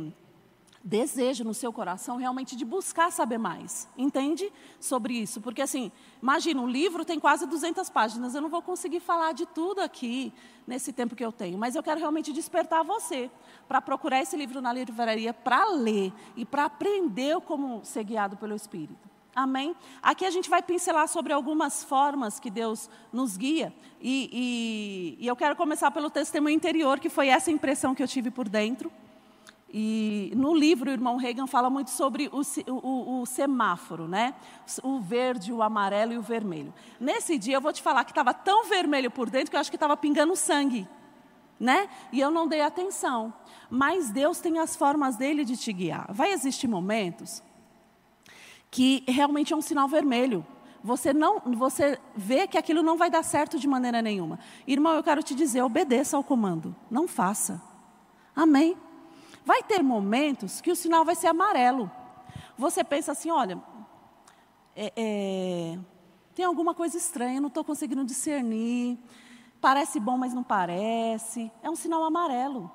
[0.83, 3.89] desejo no seu coração realmente de buscar saber mais.
[3.99, 4.53] Entende?
[4.79, 5.41] Sobre isso.
[5.41, 5.91] Porque, assim,
[6.23, 8.35] imagina, o livro tem quase 200 páginas.
[8.37, 10.33] Eu não vou conseguir falar de tudo aqui
[10.67, 11.59] nesse tempo que eu tenho.
[11.59, 13.29] Mas eu quero realmente despertar você
[13.67, 18.55] para procurar esse livro na livraria, para ler e para aprender como ser guiado pelo
[18.55, 19.14] Espírito.
[19.35, 19.75] Amém?
[20.01, 23.75] Aqui a gente vai pincelar sobre algumas formas que Deus nos guia.
[24.01, 28.07] E, e, e, eu quero começar pelo testemunho interior, que foi essa impressão que eu
[28.07, 28.93] tive por dentro.
[29.77, 34.35] E no livro, o irmão Reagan fala muito sobre o, o, o semáforo, né?
[34.85, 36.73] O verde, o amarelo e o vermelho.
[37.01, 39.71] Nesse dia, eu vou te falar que estava tão vermelho por dentro que eu acho
[39.71, 40.87] que estava pingando sangue.
[41.59, 41.89] Né?
[42.13, 43.35] E eu não dei atenção.
[43.69, 46.07] Mas Deus tem as formas dele de te guiar.
[46.13, 47.43] Vai existir momentos
[48.75, 50.45] que realmente é um sinal vermelho.
[50.83, 54.41] Você não, você vê que aquilo não vai dar certo de maneira nenhuma.
[54.67, 57.63] Irmão, eu quero te dizer, obedeça ao comando, não faça.
[58.35, 58.77] Amém.
[59.47, 61.89] Vai ter momentos que o sinal vai ser amarelo.
[62.59, 63.63] Você pensa assim, olha,
[64.75, 65.79] é, é,
[66.35, 68.99] tem alguma coisa estranha, não estou conseguindo discernir.
[69.61, 71.49] Parece bom, mas não parece.
[71.63, 72.69] É um sinal amarelo.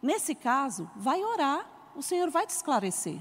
[0.00, 3.20] Nesse caso, vai orar, o Senhor vai te esclarecer.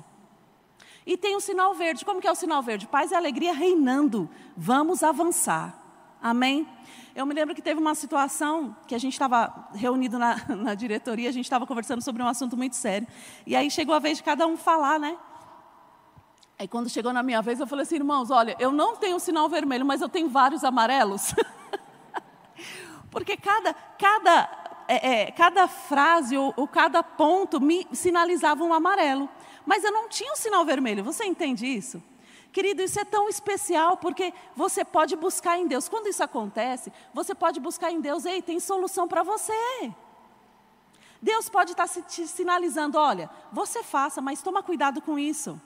[1.06, 2.06] E tem o sinal verde.
[2.06, 2.88] Como que é o sinal verde?
[2.88, 4.30] Paz e alegria reinando.
[4.56, 5.78] Vamos avançar.
[6.22, 6.68] Amém?
[7.16, 11.30] Eu me lembro que teve uma situação que a gente estava reunido na, na diretoria,
[11.30, 13.08] a gente estava conversando sobre um assunto muito sério.
[13.46, 15.18] E aí chegou a vez de cada um falar, né?
[16.58, 19.48] Aí quando chegou na minha vez, eu falei assim, irmãos, olha, eu não tenho sinal
[19.48, 21.34] vermelho, mas eu tenho vários amarelos.
[23.10, 29.30] Porque cada, cada, é, é, cada frase ou, ou, cada ponto me sinalizava um amarelo.
[29.70, 31.04] Mas eu não tinha um sinal vermelho.
[31.04, 32.02] Você entende isso?
[32.52, 35.88] Querido, isso é tão especial porque você pode buscar em Deus.
[35.88, 39.54] Quando isso acontece, você pode buscar em Deus, ei, tem solução para você.
[41.22, 45.62] Deus pode estar te sinalizando, olha, você faça, mas toma cuidado com isso.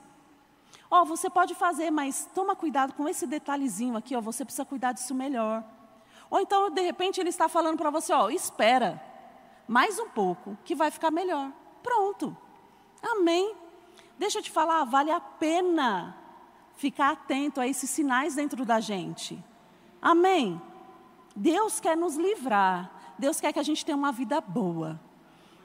[0.90, 4.66] Ó, oh, você pode fazer, mas toma cuidado com esse detalhezinho aqui, ó, você precisa
[4.66, 5.64] cuidar disso melhor.
[6.28, 9.02] Ou então, de repente, ele está falando para você, ó, espera
[9.66, 11.50] mais um pouco, que vai ficar melhor.
[11.82, 12.36] Pronto.
[13.02, 13.63] Amém.
[14.18, 16.16] Deixa eu te falar, vale a pena
[16.76, 19.42] ficar atento a esses sinais dentro da gente.
[20.00, 20.60] Amém?
[21.34, 22.90] Deus quer nos livrar.
[23.18, 25.00] Deus quer que a gente tenha uma vida boa.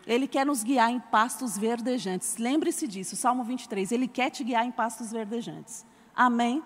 [0.05, 2.37] Ele quer nos guiar em pastos verdejantes.
[2.37, 3.91] Lembre-se disso, Salmo 23.
[3.91, 5.85] Ele quer te guiar em pastos verdejantes.
[6.15, 6.63] Amém?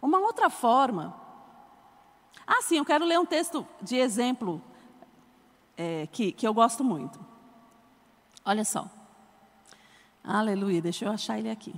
[0.00, 1.16] Uma outra forma.
[2.46, 4.60] Ah, sim, eu quero ler um texto de exemplo
[5.76, 7.18] é, que, que eu gosto muito.
[8.44, 8.90] Olha só.
[10.24, 11.74] Aleluia, deixa eu achar ele aqui.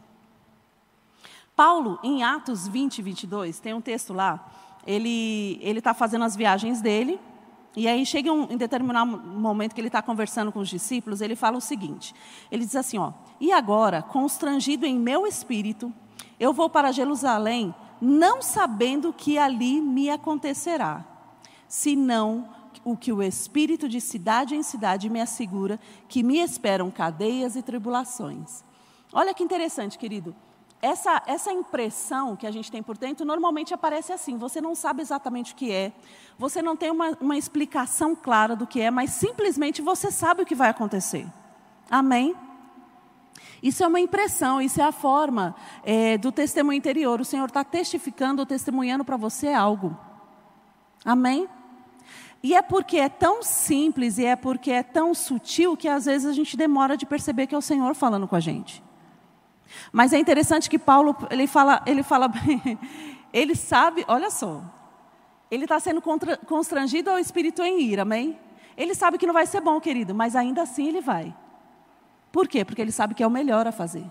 [1.56, 4.50] Paulo, em Atos 20, 22, tem um texto lá,
[4.86, 7.18] ele está fazendo as viagens dele,
[7.76, 11.34] e aí chega um, em determinado momento que ele está conversando com os discípulos, ele
[11.34, 12.14] fala o seguinte,
[12.50, 15.92] ele diz assim, ó, e agora, constrangido em meu espírito,
[16.38, 21.04] eu vou para Jerusalém, não sabendo que ali me acontecerá,
[21.68, 22.48] senão
[22.84, 27.62] o que o Espírito de cidade em cidade me assegura, que me esperam cadeias e
[27.62, 28.62] tribulações.
[29.12, 30.34] Olha que interessante, querido
[30.84, 35.00] essa, essa impressão que a gente tem por dentro normalmente aparece assim: você não sabe
[35.00, 35.92] exatamente o que é,
[36.38, 40.46] você não tem uma, uma explicação clara do que é, mas simplesmente você sabe o
[40.46, 41.26] que vai acontecer.
[41.90, 42.36] Amém?
[43.62, 47.18] Isso é uma impressão, isso é a forma é, do testemunho interior.
[47.18, 49.96] O Senhor está testificando testemunhando para você algo.
[51.02, 51.48] Amém?
[52.44, 56.28] E é porque é tão simples e é porque é tão sutil que às vezes
[56.28, 58.84] a gente demora de perceber que é o Senhor falando com a gente.
[59.90, 62.30] Mas é interessante que Paulo, ele fala, ele fala,
[63.32, 64.62] ele sabe, olha só,
[65.50, 68.38] ele está sendo contra, constrangido ao espírito em ira, amém?
[68.76, 71.34] Ele sabe que não vai ser bom, querido, mas ainda assim ele vai.
[72.30, 72.62] Por quê?
[72.62, 74.04] Porque ele sabe que é o melhor a fazer.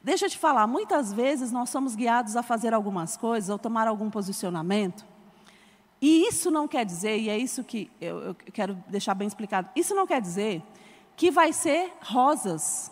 [0.00, 3.88] Deixa eu te falar, muitas vezes nós somos guiados a fazer algumas coisas ou tomar
[3.88, 5.10] algum posicionamento.
[6.02, 9.70] E isso não quer dizer, e é isso que eu, eu quero deixar bem explicado,
[9.76, 10.60] isso não quer dizer
[11.16, 12.90] que vai ser rosas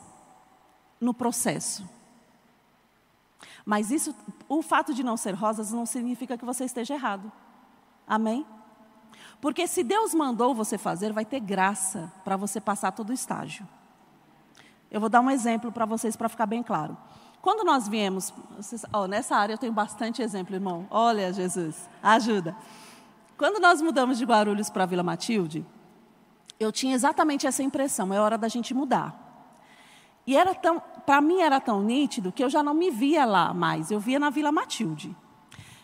[1.01, 1.85] no processo.
[3.67, 4.15] Mas isso,
[4.49, 7.33] o fato de não ser rosas não significa que você esteja errado.
[8.07, 8.47] Amém?
[9.41, 13.67] Porque se Deus mandou você fazer, vai ter graça para você passar todo o estágio.
[14.89, 16.97] Eu vou dar um exemplo para vocês para ficar bem claro.
[17.43, 20.87] Quando nós viemos, vocês, oh, nessa área eu tenho bastante exemplo, irmão.
[20.91, 22.55] Olha, Jesus, ajuda.
[23.41, 25.65] Quando nós mudamos de Guarulhos para Vila Matilde,
[26.59, 29.17] eu tinha exatamente essa impressão, é hora da gente mudar.
[30.27, 33.55] E era tão, para mim era tão nítido que eu já não me via lá
[33.55, 35.17] mais, eu via na Vila Matilde.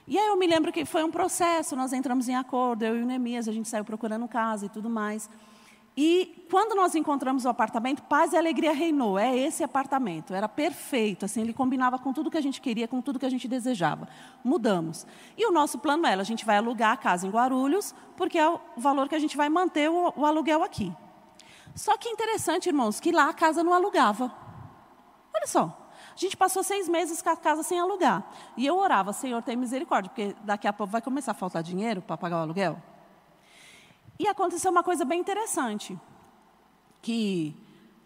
[0.07, 3.03] E aí eu me lembro que foi um processo, nós entramos em acordo, eu e
[3.03, 5.27] o Neemias, a gente saiu procurando casa e tudo mais.
[5.97, 9.19] E quando nós encontramos o apartamento, paz e alegria reinou.
[9.19, 13.01] É esse apartamento, era perfeito, assim, ele combinava com tudo que a gente queria, com
[13.01, 14.07] tudo que a gente desejava.
[14.45, 15.07] Mudamos.
[15.39, 18.47] E o nosso plano era, a gente vai alugar a casa em Guarulhos, porque é
[18.47, 20.93] o valor que a gente vai manter o, o aluguel aqui.
[21.75, 24.31] Só que interessante, irmãos, que lá a casa não alugava.
[25.35, 25.83] Olha só.
[26.15, 28.31] A gente passou seis meses com a casa sem alugar.
[28.57, 32.03] E eu orava, Senhor, tem misericórdia, porque daqui a pouco vai começar a faltar dinheiro
[32.03, 32.81] para pagar o aluguel.
[34.19, 35.99] E aconteceu uma coisa bem interessante.
[37.03, 37.55] Que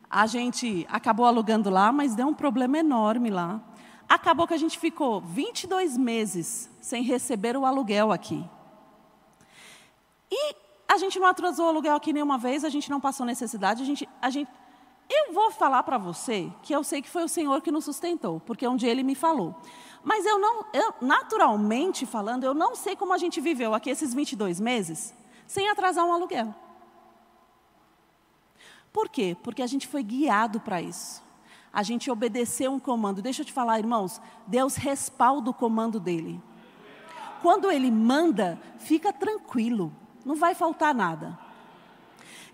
[0.08, 3.60] a gente acabou alugando lá, mas deu um problema enorme lá.
[4.08, 8.44] Acabou que a gente ficou 22 meses sem receber o aluguel aqui.
[10.28, 10.56] E
[10.88, 13.86] a gente não atrasou o aluguel aqui nenhuma vez, a gente não passou necessidade, a
[13.86, 14.50] gente, a gente
[15.08, 18.40] Eu vou falar para você que eu sei que foi o Senhor que nos sustentou,
[18.40, 19.54] porque um dia Ele me falou.
[20.02, 24.12] Mas eu não, eu, naturalmente falando, eu não sei como a gente viveu aqui esses
[24.12, 25.14] 22 meses
[25.50, 26.54] sem atrasar um aluguel.
[28.92, 29.36] Por quê?
[29.42, 31.20] Porque a gente foi guiado para isso.
[31.72, 33.20] A gente obedeceu um comando.
[33.20, 36.40] Deixa eu te falar, irmãos, Deus respalda o comando dele.
[37.42, 39.92] Quando ele manda, fica tranquilo,
[40.24, 41.36] não vai faltar nada.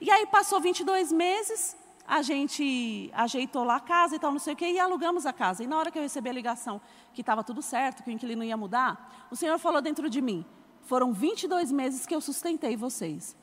[0.01, 1.77] E aí passou 22 meses,
[2.09, 5.35] a gente ajeitou lá a casa e tal, não sei o quê, e alugamos a
[5.35, 5.63] casa.
[5.63, 6.81] E na hora que eu recebi a ligação
[7.13, 10.47] que estava tudo certo, que o inquilino ia mudar, o Senhor falou dentro de mim:
[10.87, 13.37] foram 22 meses que eu sustentei vocês.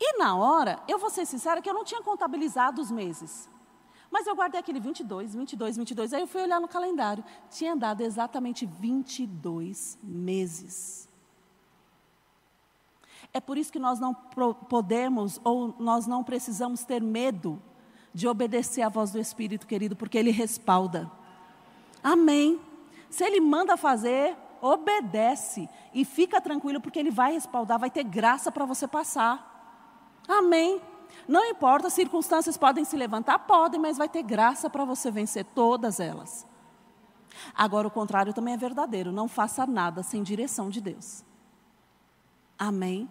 [0.00, 3.48] E na hora, eu vou ser sincera que eu não tinha contabilizado os meses.
[4.10, 6.12] Mas eu guardei aquele 22, 22, 22.
[6.12, 7.24] Aí eu fui olhar no calendário.
[7.50, 11.08] Tinha dado exatamente 22 meses.
[13.32, 17.60] É por isso que nós não podemos ou nós não precisamos ter medo
[18.14, 21.10] de obedecer à voz do Espírito, querido, porque Ele respalda.
[22.02, 22.60] Amém.
[23.10, 24.36] Se Ele manda fazer,
[24.72, 29.54] obedece e fica tranquilo, porque Ele vai respaldar, vai ter graça para você passar.
[30.28, 30.80] Amém.
[31.26, 36.00] Não importa, circunstâncias podem se levantar, podem, mas vai ter graça para você vencer todas
[36.00, 36.46] elas.
[37.54, 39.12] Agora, o contrário também é verdadeiro.
[39.12, 41.24] Não faça nada sem direção de Deus.
[42.58, 43.08] Amém.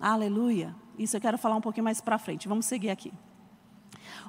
[0.00, 0.74] Aleluia.
[0.98, 2.48] Isso eu quero falar um pouquinho mais para frente.
[2.48, 3.12] Vamos seguir aqui.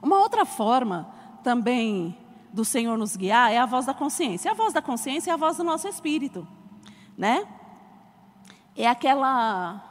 [0.02, 1.12] Uma outra forma
[1.44, 2.18] também
[2.52, 4.52] do Senhor nos guiar é a voz da consciência.
[4.52, 6.48] A voz da consciência é a voz do nosso espírito,
[7.18, 7.48] né?
[8.76, 9.86] É aquela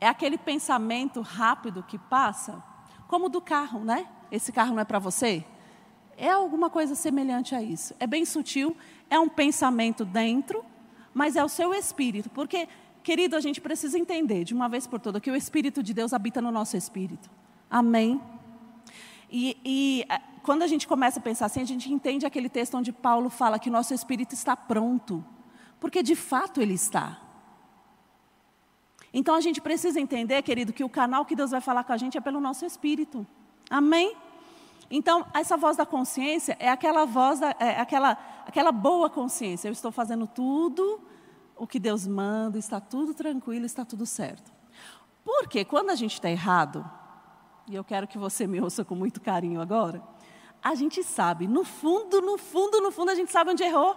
[0.00, 2.62] é aquele pensamento rápido que passa,
[3.08, 4.06] como do carro, né?
[4.30, 5.44] Esse carro não é para você?
[6.16, 7.94] É alguma coisa semelhante a isso.
[7.98, 8.76] É bem sutil,
[9.08, 10.64] é um pensamento dentro,
[11.12, 12.28] mas é o seu espírito.
[12.30, 12.68] Porque,
[13.02, 16.12] querido, a gente precisa entender de uma vez por todas que o Espírito de Deus
[16.12, 17.30] habita no nosso espírito.
[17.70, 18.20] Amém?
[19.30, 20.06] E, e
[20.44, 23.58] quando a gente começa a pensar assim, a gente entende aquele texto onde Paulo fala
[23.58, 25.24] que nosso espírito está pronto.
[25.80, 27.18] Porque de fato ele está.
[29.12, 31.96] Então a gente precisa entender, querido, que o canal que Deus vai falar com a
[31.96, 33.26] gente é pelo nosso espírito.
[33.70, 34.14] Amém?
[34.90, 39.68] Então, essa voz da consciência é aquela voz, da, é aquela, aquela boa consciência.
[39.68, 41.00] Eu estou fazendo tudo
[41.56, 44.52] o que Deus manda, está tudo tranquilo, está tudo certo.
[45.24, 46.84] Porque quando a gente está errado,
[47.66, 50.02] e eu quero que você me ouça com muito carinho agora,
[50.64, 53.94] a gente sabe, no fundo, no fundo, no fundo, a gente sabe onde errou.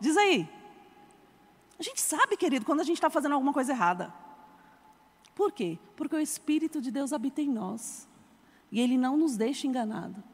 [0.00, 0.48] Diz aí.
[1.78, 4.10] A gente sabe, querido, quando a gente está fazendo alguma coisa errada.
[5.34, 5.78] Por quê?
[5.94, 8.08] Porque o Espírito de Deus habita em nós.
[8.72, 10.24] E Ele não nos deixa enganado.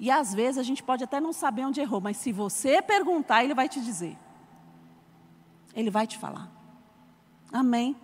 [0.00, 3.44] E às vezes a gente pode até não saber onde errou, mas se você perguntar,
[3.44, 4.16] Ele vai te dizer.
[5.74, 6.50] Ele vai te falar.
[7.52, 7.94] Amém?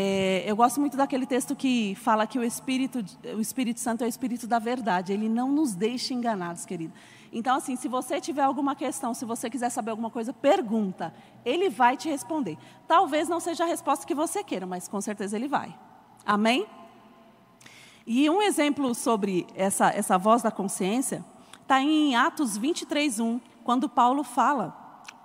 [0.00, 3.04] É, eu gosto muito daquele texto que fala que o Espírito,
[3.36, 5.12] o Espírito Santo é o Espírito da verdade.
[5.12, 6.92] Ele não nos deixa enganados, querido.
[7.32, 11.12] Então, assim, se você tiver alguma questão, se você quiser saber alguma coisa, pergunta.
[11.44, 12.56] Ele vai te responder.
[12.86, 15.76] Talvez não seja a resposta que você queira, mas com certeza ele vai.
[16.24, 16.64] Amém?
[18.06, 21.24] E um exemplo sobre essa, essa voz da consciência
[21.60, 24.77] está em Atos 23, 1, quando Paulo fala.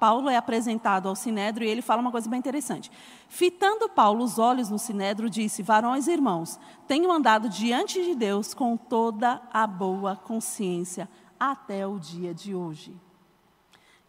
[0.03, 2.91] Paulo é apresentado ao sinédrio e ele fala uma coisa bem interessante.
[3.29, 8.53] Fitando Paulo os olhos no sinédrio, disse: Varões e irmãos, tenho andado diante de Deus
[8.53, 11.07] com toda a boa consciência
[11.39, 12.93] até o dia de hoje.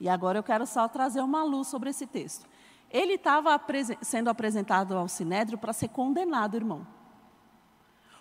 [0.01, 2.45] E agora eu quero só trazer uma luz sobre esse texto.
[2.91, 3.57] Ele estava
[4.03, 6.85] sendo apresentado ao sinédrio para ser condenado, irmão.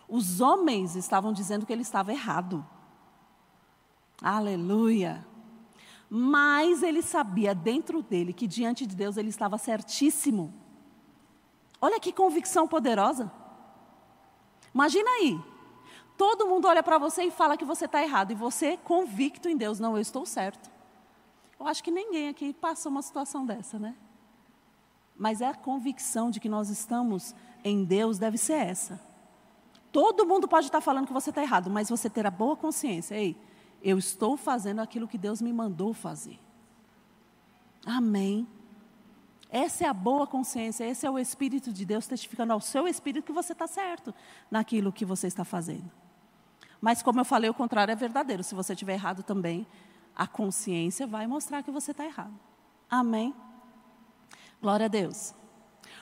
[0.08, 2.64] Os homens estavam dizendo que ele estava errado.
[4.22, 5.33] Aleluia.
[6.16, 10.54] Mas ele sabia dentro dele que diante de Deus ele estava certíssimo.
[11.82, 13.32] Olha que convicção poderosa.
[14.74, 15.40] Imagina aí,
[16.18, 18.32] Todo mundo olha para você e fala que você está errado.
[18.32, 20.72] E você, convicto em Deus, não, eu estou certo.
[21.60, 23.96] Eu acho que ninguém aqui passou uma situação dessa, né?
[25.18, 27.34] Mas é a convicção de que nós estamos
[27.64, 29.02] em Deus deve ser essa.
[29.92, 33.16] Todo mundo pode estar falando que você está errado, mas você ter a boa consciência.
[33.16, 33.38] Ei,
[33.84, 36.40] eu estou fazendo aquilo que Deus me mandou fazer.
[37.86, 38.48] Amém.
[39.50, 43.26] Essa é a boa consciência, esse é o Espírito de Deus testificando ao seu espírito
[43.26, 44.16] que você está certo
[44.50, 45.92] naquilo que você está fazendo.
[46.82, 48.44] Mas, como eu falei, o contrário é verdadeiro.
[48.44, 49.68] Se você estiver errado também,
[50.16, 52.34] a consciência vai mostrar que você está errado.
[52.90, 53.34] Amém?
[54.62, 55.36] Glória a Deus.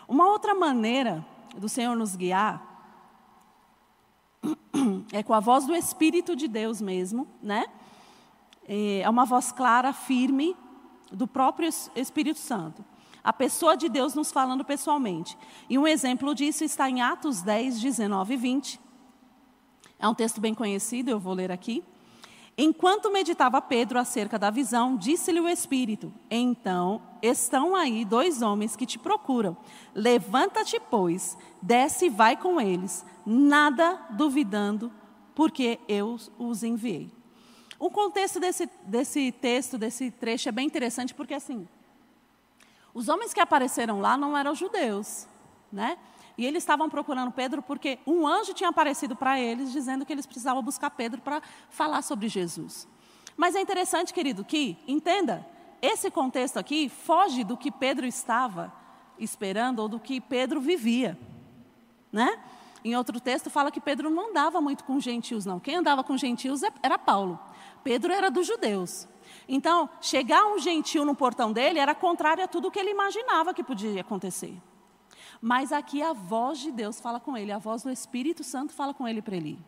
[0.07, 1.25] Uma outra maneira
[1.57, 2.70] do Senhor nos guiar
[5.11, 7.65] é com a voz do Espírito de Deus mesmo, né?
[8.67, 10.55] É uma voz clara, firme,
[11.11, 12.83] do próprio Espírito Santo.
[13.23, 15.37] A pessoa de Deus nos falando pessoalmente.
[15.69, 18.79] E um exemplo disso está em Atos 10, 19 e 20
[19.99, 21.83] É um texto bem conhecido, eu vou ler aqui.
[22.57, 28.85] Enquanto meditava Pedro acerca da visão, disse-lhe o Espírito: Então estão aí dois homens que
[28.85, 29.55] te procuram.
[29.95, 34.91] Levanta-te, pois, desce e vai com eles, nada duvidando,
[35.33, 37.11] porque eu os enviei.
[37.79, 41.67] O contexto desse, desse texto, desse trecho, é bem interessante, porque assim,
[42.93, 45.27] os homens que apareceram lá não eram judeus,
[45.71, 45.97] né?
[46.37, 50.25] E eles estavam procurando Pedro porque um anjo tinha aparecido para eles, dizendo que eles
[50.25, 52.87] precisavam buscar Pedro para falar sobre Jesus.
[53.35, 55.45] Mas é interessante, querido, que, entenda,
[55.81, 58.71] esse contexto aqui foge do que Pedro estava
[59.17, 61.17] esperando ou do que Pedro vivia.
[62.11, 62.39] Né?
[62.83, 65.59] Em outro texto fala que Pedro não andava muito com gentios, não.
[65.59, 67.39] Quem andava com gentios é, era Paulo.
[67.83, 69.07] Pedro era dos judeus.
[69.47, 73.53] Então, chegar um gentil no portão dele era contrário a tudo o que ele imaginava
[73.53, 74.57] que podia acontecer.
[75.41, 78.93] Mas aqui a voz de Deus fala com ele, a voz do Espírito Santo fala
[78.93, 79.59] com ele para ele.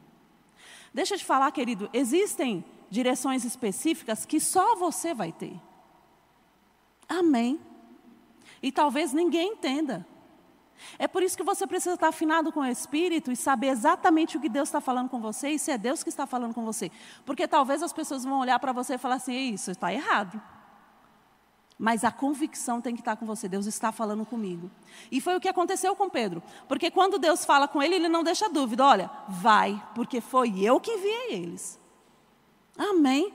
[0.94, 5.60] Deixa eu te falar, querido, existem direções específicas que só você vai ter.
[7.10, 7.60] Amém.
[8.62, 10.06] E talvez ninguém entenda.
[11.00, 14.40] É por isso que você precisa estar afinado com o Espírito e saber exatamente o
[14.40, 16.92] que Deus está falando com você e se é Deus que está falando com você.
[17.26, 20.42] Porque talvez as pessoas vão olhar para você e falar assim: isso está errado.
[21.78, 23.48] Mas a convicção tem que estar com você.
[23.48, 24.70] Deus está falando comigo.
[25.12, 26.42] E foi o que aconteceu com Pedro.
[26.68, 28.86] Porque quando Deus fala com ele, ele não deixa dúvida.
[28.86, 31.80] Olha, vai, porque foi eu que enviei eles.
[32.78, 33.34] Amém.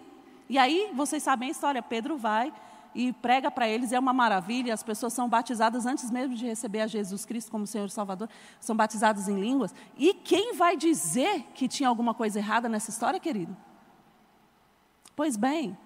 [0.49, 1.83] E aí, vocês sabem a história.
[1.83, 2.53] Pedro vai
[2.95, 4.73] e prega para eles, é uma maravilha.
[4.73, 8.29] As pessoas são batizadas antes mesmo de receber a Jesus Cristo como Senhor e Salvador.
[8.61, 9.75] São batizadas em línguas.
[9.97, 13.57] E quem vai dizer que tinha alguma coisa errada nessa história, querido?
[15.15, 15.77] Pois bem,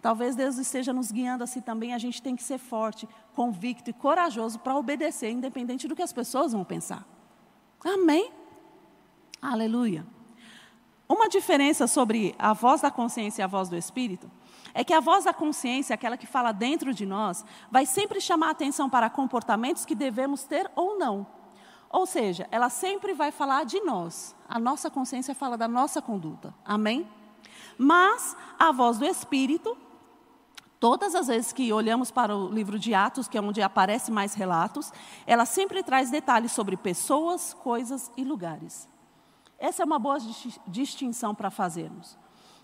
[0.00, 1.92] Talvez Deus esteja nos guiando assim também.
[1.92, 6.12] A gente tem que ser forte, convicto e corajoso para obedecer, independente do que as
[6.12, 7.06] pessoas vão pensar.
[7.84, 8.30] Amém?
[9.40, 10.06] Aleluia.
[11.08, 14.30] Uma diferença sobre a voz da consciência e a voz do Espírito
[14.74, 18.50] é que a voz da consciência, aquela que fala dentro de nós, vai sempre chamar
[18.50, 21.26] atenção para comportamentos que devemos ter ou não.
[21.90, 24.36] Ou seja, ela sempre vai falar de nós.
[24.46, 26.54] A nossa consciência fala da nossa conduta.
[26.64, 27.08] Amém?
[27.78, 29.76] Mas a voz do Espírito
[30.80, 34.34] Todas as vezes que olhamos para o livro de Atos, que é onde aparecem mais
[34.34, 34.92] relatos,
[35.26, 38.88] ela sempre traz detalhes sobre pessoas, coisas e lugares.
[39.58, 40.18] Essa é uma boa
[40.68, 42.16] distinção para fazermos.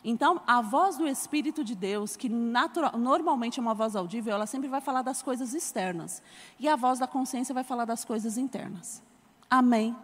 [0.05, 4.47] Então, a voz do Espírito de Deus, que natural, normalmente é uma voz audível, ela
[4.47, 6.23] sempre vai falar das coisas externas.
[6.61, 9.03] E a voz da consciência vai falar das coisas internas.
[9.51, 9.97] Amém?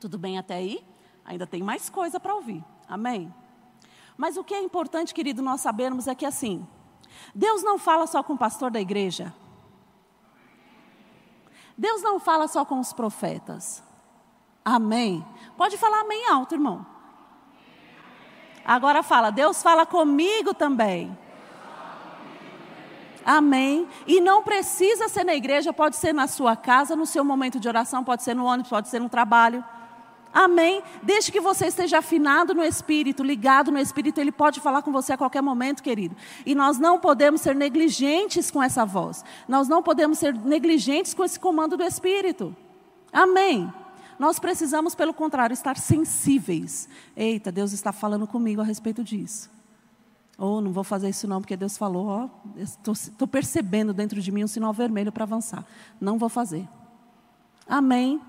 [0.00, 0.84] Tudo bem até aí?
[1.24, 2.64] Ainda tem mais coisa para ouvir.
[2.88, 3.32] Amém?
[4.18, 6.66] Mas o que é importante, querido, nós sabermos é que assim,
[7.34, 9.32] Deus não fala só com o pastor da igreja.
[11.76, 13.82] Deus não fala só com os profetas.
[14.64, 15.24] Amém.
[15.56, 16.84] Pode falar amém alto, irmão.
[18.64, 21.16] Agora fala, Deus fala comigo também.
[23.24, 23.88] Amém.
[24.06, 27.68] E não precisa ser na igreja, pode ser na sua casa, no seu momento de
[27.68, 29.64] oração, pode ser no ônibus, pode ser no trabalho.
[30.32, 30.82] Amém?
[31.02, 35.12] Desde que você esteja afinado no Espírito, ligado no Espírito, Ele pode falar com você
[35.12, 36.16] a qualquer momento, querido.
[36.46, 39.24] E nós não podemos ser negligentes com essa voz.
[39.48, 42.54] Nós não podemos ser negligentes com esse comando do Espírito.
[43.12, 43.72] Amém?
[44.18, 46.88] Nós precisamos, pelo contrário, estar sensíveis.
[47.16, 49.50] Eita, Deus está falando comigo a respeito disso.
[50.38, 54.30] Ou oh, não vou fazer isso não, porque Deus falou, ó, estou percebendo dentro de
[54.30, 55.66] mim um sinal vermelho para avançar.
[56.00, 56.68] Não vou fazer.
[57.66, 58.20] Amém?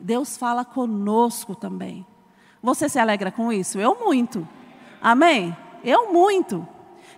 [0.00, 2.06] Deus fala conosco também.
[2.62, 3.78] Você se alegra com isso?
[3.78, 4.48] Eu muito.
[5.00, 5.56] Amém?
[5.82, 6.66] Eu muito.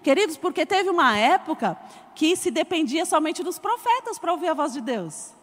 [0.03, 1.79] Queridos, porque teve uma época
[2.15, 5.35] que se dependia somente dos profetas para ouvir a voz de Deus.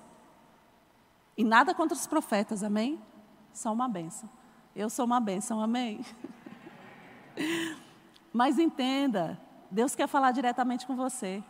[1.38, 3.01] E nada contra os profetas, amém?
[3.51, 4.29] São uma bênção.
[4.75, 6.05] Eu sou uma bênção, amém?
[8.31, 11.43] Mas entenda, Deus quer falar diretamente com você.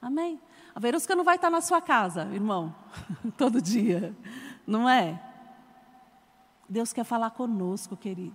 [0.00, 0.40] Amém?
[0.74, 2.74] A Verusca não vai estar na sua casa, irmão,
[3.36, 4.14] todo dia
[4.66, 5.20] não é?
[6.68, 8.34] Deus quer falar conosco, querido.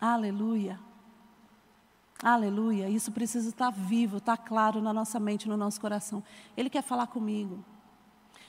[0.00, 0.78] Aleluia.
[2.22, 2.88] Aleluia.
[2.88, 6.22] Isso precisa estar vivo, estar claro na nossa mente, no nosso coração.
[6.56, 7.64] Ele quer falar comigo.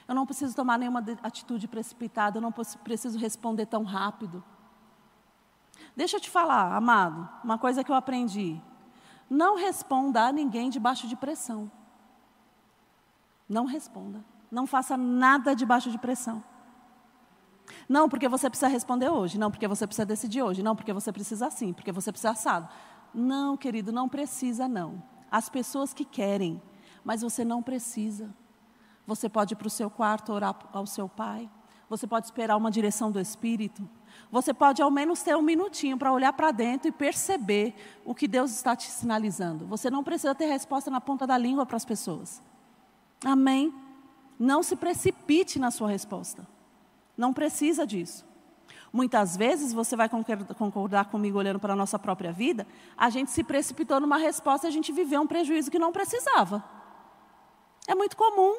[0.07, 4.43] Eu não preciso tomar nenhuma atitude precipitada, eu não preciso responder tão rápido.
[5.95, 8.61] Deixa eu te falar, amado, uma coisa que eu aprendi.
[9.29, 11.71] Não responda a ninguém debaixo de pressão.
[13.47, 14.23] Não responda.
[14.51, 16.43] Não faça nada debaixo de pressão.
[17.87, 21.11] Não porque você precisa responder hoje, não porque você precisa decidir hoje, não porque você
[21.11, 22.67] precisa assim, porque você precisa assado.
[23.13, 25.01] Não, querido, não precisa não.
[25.29, 26.61] As pessoas que querem,
[27.03, 28.33] mas você não precisa.
[29.07, 31.49] Você pode ir para o seu quarto orar ao seu pai,
[31.89, 33.85] Você pode esperar uma direção do Espírito.
[34.31, 37.75] Você pode ao menos ter um minutinho para olhar para dentro e perceber
[38.05, 39.67] o que Deus está te sinalizando.
[39.67, 42.41] Você não precisa ter resposta na ponta da língua para as pessoas.
[43.25, 43.73] Amém?
[44.41, 46.47] Não se precipite na sua resposta.
[47.15, 48.25] Não precisa disso.
[48.91, 52.65] Muitas vezes, você vai concordar comigo olhando para a nossa própria vida,
[52.97, 56.63] a gente se precipitou numa resposta e a gente viveu um prejuízo que não precisava.
[57.87, 58.57] É muito comum.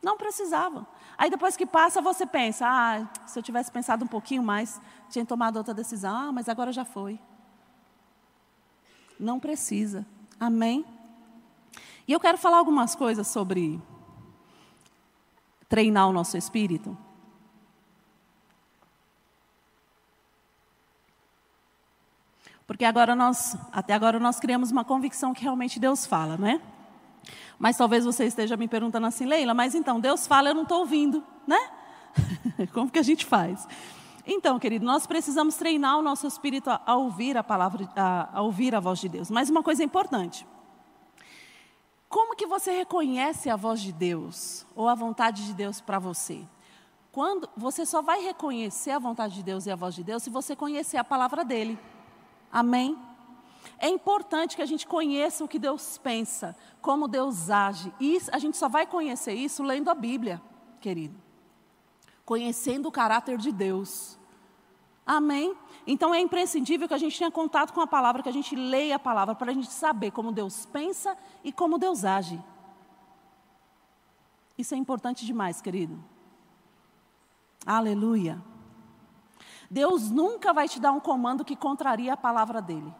[0.00, 0.86] Não precisava.
[1.18, 4.80] Aí depois que passa, você pensa: ah, se eu tivesse pensado um pouquinho mais,
[5.10, 6.14] tinha tomado outra decisão.
[6.14, 7.18] Ah, mas agora já foi.
[9.18, 10.06] Não precisa.
[10.38, 10.86] Amém?
[12.08, 13.78] E eu quero falar algumas coisas sobre
[15.68, 16.96] treinar o nosso espírito.
[22.66, 26.60] Porque agora nós, até agora nós criamos uma convicção que realmente Deus fala, não é?
[27.58, 30.80] Mas talvez você esteja me perguntando assim, Leila, mas então, Deus fala, eu não estou
[30.80, 31.58] ouvindo, né?
[32.72, 33.68] Como que a gente faz?
[34.26, 38.42] Então, querido, nós precisamos treinar o nosso espírito a, a ouvir a palavra, a, a
[38.42, 39.30] ouvir a voz de Deus.
[39.30, 40.46] Mas uma coisa importante.
[42.08, 46.42] Como que você reconhece a voz de Deus ou a vontade de Deus para você?
[47.12, 50.30] Quando você só vai reconhecer a vontade de Deus e a voz de Deus se
[50.30, 51.78] você conhecer a palavra dele.
[52.50, 52.98] Amém?
[53.78, 57.92] É importante que a gente conheça o que Deus pensa, como Deus age.
[58.00, 60.40] E a gente só vai conhecer isso lendo a Bíblia,
[60.80, 61.20] querido.
[62.24, 64.18] Conhecendo o caráter de Deus.
[65.06, 65.56] Amém?
[65.90, 68.96] Então é imprescindível que a gente tenha contato com a palavra, que a gente leia
[68.96, 72.38] a palavra, para a gente saber como Deus pensa e como Deus age.
[74.58, 75.98] Isso é importante demais, querido.
[77.64, 78.38] Aleluia.
[79.70, 82.94] Deus nunca vai te dar um comando que contraria a palavra dele.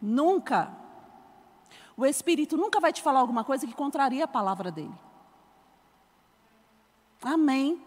[0.00, 0.70] Nunca.
[1.96, 4.94] O Espírito nunca vai te falar alguma coisa que contraria a palavra dele.
[7.22, 7.82] Amém.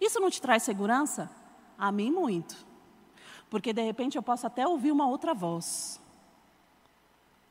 [0.00, 1.30] Isso não te traz segurança?
[1.76, 2.65] A mim, muito.
[3.48, 6.00] Porque de repente eu posso até ouvir uma outra voz.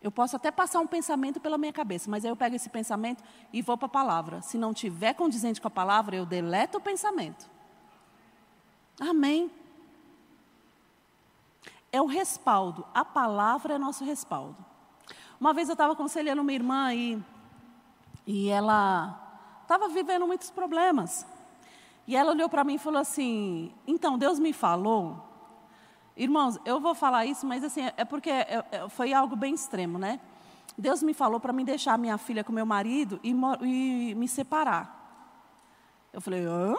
[0.02, 3.24] Eu posso até passar um pensamento pela minha cabeça, mas aí eu pego esse pensamento
[3.52, 4.42] e vou para a palavra.
[4.42, 7.50] Se não tiver condizente com a palavra, eu deleto o pensamento.
[9.00, 9.52] Amém
[11.96, 12.86] é o respaldo.
[12.94, 14.58] A palavra é nosso respaldo.
[15.40, 17.22] Uma vez eu estava aconselhando uma irmã e,
[18.28, 19.18] e ela
[19.62, 21.26] estava vivendo muitos problemas.
[22.06, 25.24] E ela olhou para mim e falou assim: Então, Deus me falou.
[26.18, 29.98] Irmãos, eu vou falar isso, mas assim, é porque é, é, foi algo bem extremo,
[29.98, 30.20] né?
[30.78, 34.96] Deus me falou para me deixar minha filha com meu marido e, e me separar.
[36.14, 36.76] Eu falei, hã?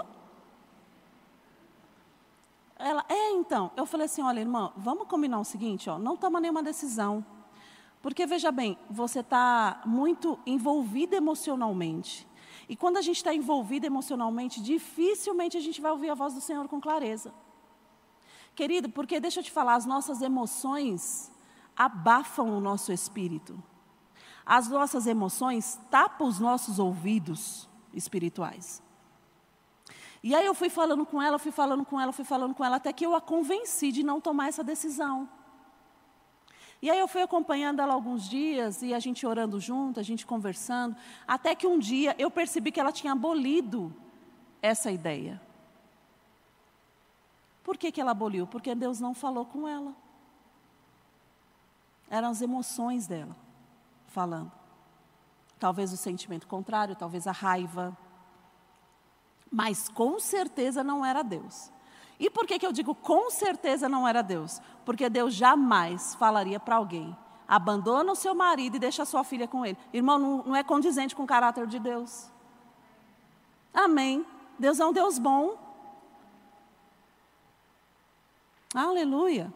[2.79, 3.71] Ela, é, então.
[3.77, 7.25] Eu falei assim: olha, irmã, vamos combinar o seguinte, ó, não toma nenhuma decisão.
[8.03, 12.27] Porque, veja bem, você está muito envolvida emocionalmente.
[12.69, 16.41] E quando a gente está envolvido emocionalmente, dificilmente a gente vai ouvir a voz do
[16.41, 17.33] Senhor com clareza.
[18.57, 21.31] Querido, porque deixa eu te falar, as nossas emoções
[21.77, 23.63] abafam o nosso espírito.
[24.47, 28.83] As nossas emoções tapam os nossos ouvidos espirituais.
[30.23, 32.77] E aí eu fui falando com ela, fui falando com ela, fui falando com ela,
[32.77, 35.29] até que eu a convenci de não tomar essa decisão.
[36.81, 40.25] E aí eu fui acompanhando ela alguns dias, e a gente orando junto, a gente
[40.25, 40.97] conversando,
[41.29, 43.95] até que um dia eu percebi que ela tinha abolido
[44.63, 45.46] essa ideia.
[47.67, 48.47] Por que, que ela aboliu?
[48.47, 49.93] Porque Deus não falou com ela.
[52.09, 53.35] Eram as emoções dela
[54.07, 54.53] falando.
[55.59, 57.99] Talvez o sentimento contrário, talvez a raiva,
[59.51, 61.73] mas com certeza não era Deus.
[62.21, 64.63] E por que, que eu digo com certeza não era Deus?
[64.85, 67.17] Porque Deus jamais falaria para alguém:
[67.49, 69.77] abandona o seu marido e deixa a sua filha com ele.
[69.93, 72.31] Irmão, não, não é condizente com o caráter de Deus.
[73.75, 74.25] Amém.
[74.57, 75.66] Deus é um Deus bom.
[78.77, 79.51] Aleluia.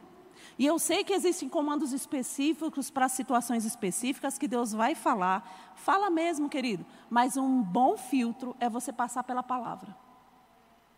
[0.58, 5.74] E eu sei que existem comandos específicos para situações específicas que Deus vai falar.
[5.74, 6.86] Fala mesmo, querido.
[7.10, 9.94] Mas um bom filtro é você passar pela palavra.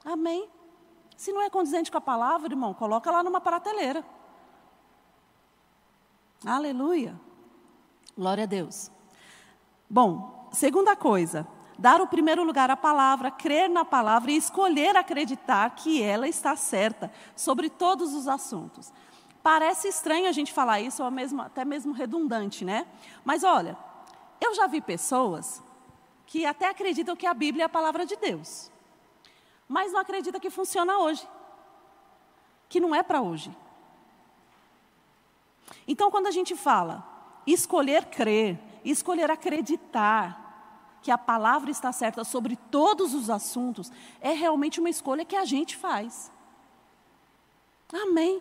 [0.04, 0.48] Amém?
[1.16, 4.04] Se não é condizente com a palavra, irmão, coloca lá numa prateleira.
[6.44, 7.20] Aleluia.
[8.16, 8.90] Glória a Deus.
[9.90, 11.46] Bom, segunda coisa,
[11.78, 16.54] dar o primeiro lugar à palavra, crer na palavra e escolher acreditar que ela está
[16.56, 18.92] certa sobre todos os assuntos.
[19.42, 22.86] Parece estranho a gente falar isso, ou mesmo, até mesmo redundante, né?
[23.24, 23.76] Mas olha,
[24.40, 25.62] eu já vi pessoas
[26.26, 28.70] que até acreditam que a Bíblia é a palavra de Deus,
[29.68, 31.26] mas não acreditam que funciona hoje,
[32.68, 33.54] que não é para hoje.
[35.86, 37.04] Então, quando a gente fala
[37.46, 40.41] escolher crer, escolher acreditar,
[41.02, 43.90] que a palavra está certa sobre todos os assuntos,
[44.20, 46.30] é realmente uma escolha que a gente faz.
[47.92, 48.40] Amém.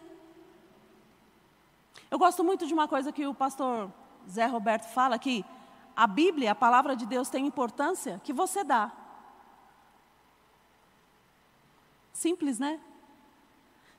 [2.10, 3.92] Eu gosto muito de uma coisa que o pastor
[4.30, 5.44] Zé Roberto fala que
[5.96, 8.92] a Bíblia, a palavra de Deus, tem importância que você dá.
[12.14, 12.80] Simples, né?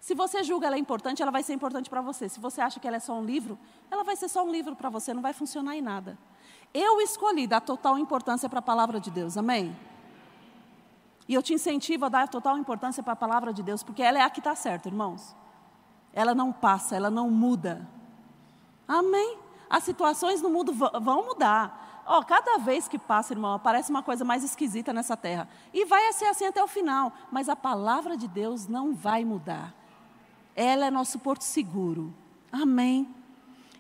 [0.01, 2.29] Se você julga ela importante, ela vai ser importante para você.
[2.29, 3.59] Se você acha que ela é só um livro,
[3.91, 6.19] ela vai ser só um livro para você, não vai funcionar em nada.
[6.75, 9.77] Eu escolhi dar total importância para a palavra de Deus, amém?
[11.29, 14.19] E eu te incentivo a dar total importância para a palavra de Deus, porque ela
[14.19, 15.35] é a que está certa, irmãos.
[16.13, 17.87] Ela não passa, ela não muda.
[18.89, 19.39] Amém?
[19.69, 22.05] As situações no mundo vão mudar.
[22.07, 25.49] Oh, cada vez que passa, irmão, aparece uma coisa mais esquisita nessa terra.
[25.73, 27.13] E vai ser assim até o final.
[27.31, 29.73] Mas a palavra de Deus não vai mudar.
[30.55, 32.13] Ela é nosso porto seguro.
[32.51, 33.09] Amém.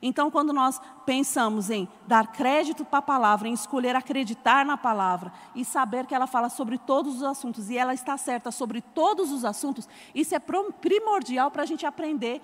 [0.05, 5.33] Então, quando nós pensamos em dar crédito para a palavra, em escolher acreditar na palavra
[5.55, 9.31] e saber que ela fala sobre todos os assuntos e ela está certa sobre todos
[9.31, 12.43] os assuntos, isso é primordial para a gente aprender,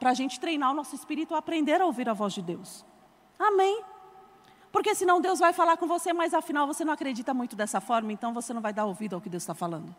[0.00, 2.82] para a gente treinar o nosso espírito a aprender a ouvir a voz de Deus.
[3.38, 3.82] Amém?
[4.70, 8.10] Porque senão Deus vai falar com você, mas afinal você não acredita muito dessa forma,
[8.10, 9.94] então você não vai dar ouvido ao que Deus está falando.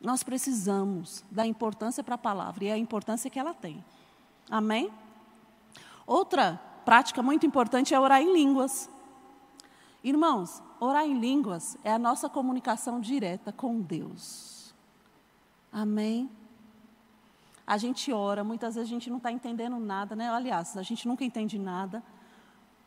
[0.00, 3.84] Nós precisamos dar importância para a palavra e a importância que ela tem.
[4.50, 4.90] Amém?
[6.06, 8.90] Outra prática muito importante é orar em línguas.
[10.02, 14.74] Irmãos, orar em línguas é a nossa comunicação direta com Deus.
[15.72, 16.28] Amém?
[17.66, 20.28] A gente ora, muitas vezes a gente não está entendendo nada, né?
[20.28, 22.02] Aliás, a gente nunca entende nada.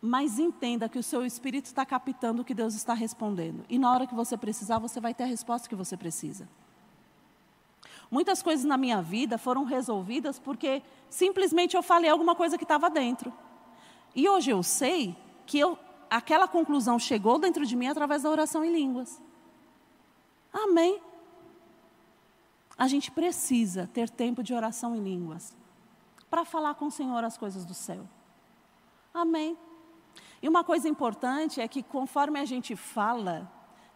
[0.01, 3.65] Mas entenda que o seu espírito está captando o que Deus está respondendo.
[3.69, 6.47] E na hora que você precisar, você vai ter a resposta que você precisa.
[8.09, 12.89] Muitas coisas na minha vida foram resolvidas porque simplesmente eu falei alguma coisa que estava
[12.89, 13.33] dentro.
[14.15, 15.77] E hoje eu sei que eu,
[16.09, 19.21] aquela conclusão chegou dentro de mim através da oração em línguas.
[20.53, 21.01] Amém.
[22.77, 25.55] A gente precisa ter tempo de oração em línguas
[26.29, 28.07] para falar com o Senhor as coisas do céu.
[29.13, 29.57] Amém.
[30.41, 33.51] E uma coisa importante é que conforme a gente fala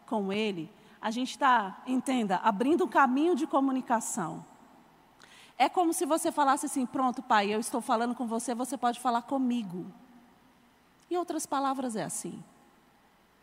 [0.06, 0.70] com Ele,
[1.00, 4.44] a gente está, entenda, abrindo um caminho de comunicação.
[5.56, 9.00] É como se você falasse assim: pronto, pai, eu estou falando com você, você pode
[9.00, 9.86] falar comigo.
[11.10, 12.42] Em outras palavras, é assim.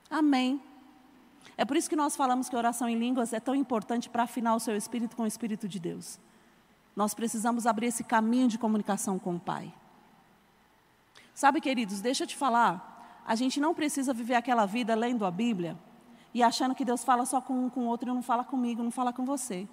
[0.09, 0.61] Amém.
[1.57, 4.55] É por isso que nós falamos que oração em línguas é tão importante para afinar
[4.55, 6.19] o seu espírito com o Espírito de Deus.
[6.95, 9.73] Nós precisamos abrir esse caminho de comunicação com o Pai.
[11.33, 15.31] Sabe, queridos, deixa eu te falar, a gente não precisa viver aquela vida lendo a
[15.31, 15.77] Bíblia
[16.33, 18.91] e achando que Deus fala só com um, com outro e não fala comigo, não
[18.91, 19.67] fala com você.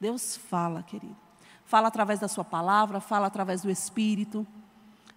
[0.00, 1.16] Deus fala, querido.
[1.64, 4.46] Fala através da sua palavra, fala através do Espírito,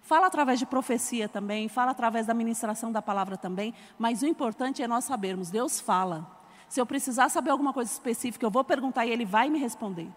[0.02, 4.82] fala através de profecia também, fala através da ministração da palavra também, mas o importante
[4.82, 6.26] é nós sabermos, Deus fala.
[6.68, 10.08] Se eu precisar saber alguma coisa específica, eu vou perguntar e Ele vai me responder.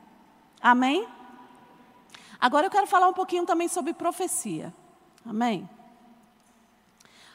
[0.62, 1.08] Amém?
[2.40, 4.74] Agora eu quero falar um pouquinho também sobre profecia.
[5.26, 5.70] Amém?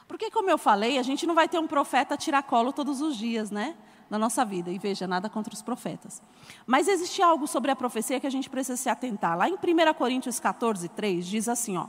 [0.09, 3.51] Porque, como eu falei, a gente não vai ter um profeta tiracolo todos os dias,
[3.51, 3.77] né?
[4.09, 4.71] Na nossa vida.
[4.71, 6.23] E veja, nada contra os profetas.
[6.67, 9.37] Mas existe algo sobre a profecia que a gente precisa se atentar.
[9.37, 11.89] Lá em 1 Coríntios 14, 3, diz assim: ó.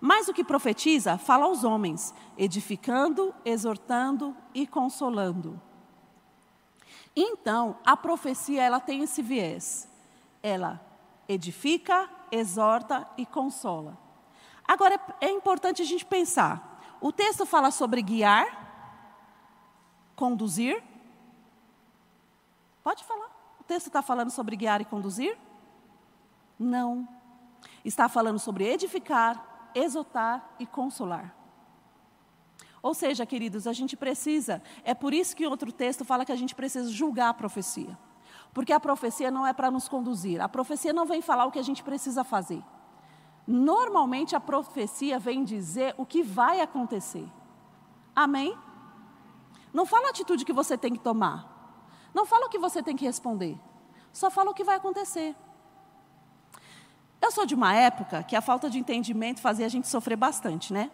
[0.00, 5.60] Mas o que profetiza, fala aos homens, edificando, exortando e consolando.
[7.14, 9.86] Então, a profecia, ela tem esse viés.
[10.42, 10.80] Ela
[11.28, 13.98] edifica, exorta e consola.
[14.66, 16.69] Agora, é importante a gente pensar.
[17.00, 18.46] O texto fala sobre guiar,
[20.14, 20.82] conduzir.
[22.82, 23.30] Pode falar.
[23.58, 25.36] O texto está falando sobre guiar e conduzir?
[26.58, 27.08] Não.
[27.84, 31.34] Está falando sobre edificar, exortar e consolar.
[32.82, 36.36] Ou seja, queridos, a gente precisa, é por isso que outro texto fala que a
[36.36, 37.98] gente precisa julgar a profecia.
[38.52, 41.58] Porque a profecia não é para nos conduzir, a profecia não vem falar o que
[41.58, 42.62] a gente precisa fazer.
[43.46, 47.28] Normalmente a profecia vem dizer o que vai acontecer.
[48.14, 48.56] Amém?
[49.72, 51.48] Não fala a atitude que você tem que tomar.
[52.12, 53.58] Não fala o que você tem que responder.
[54.12, 55.34] Só fala o que vai acontecer.
[57.20, 60.72] Eu sou de uma época que a falta de entendimento fazia a gente sofrer bastante,
[60.72, 60.90] né?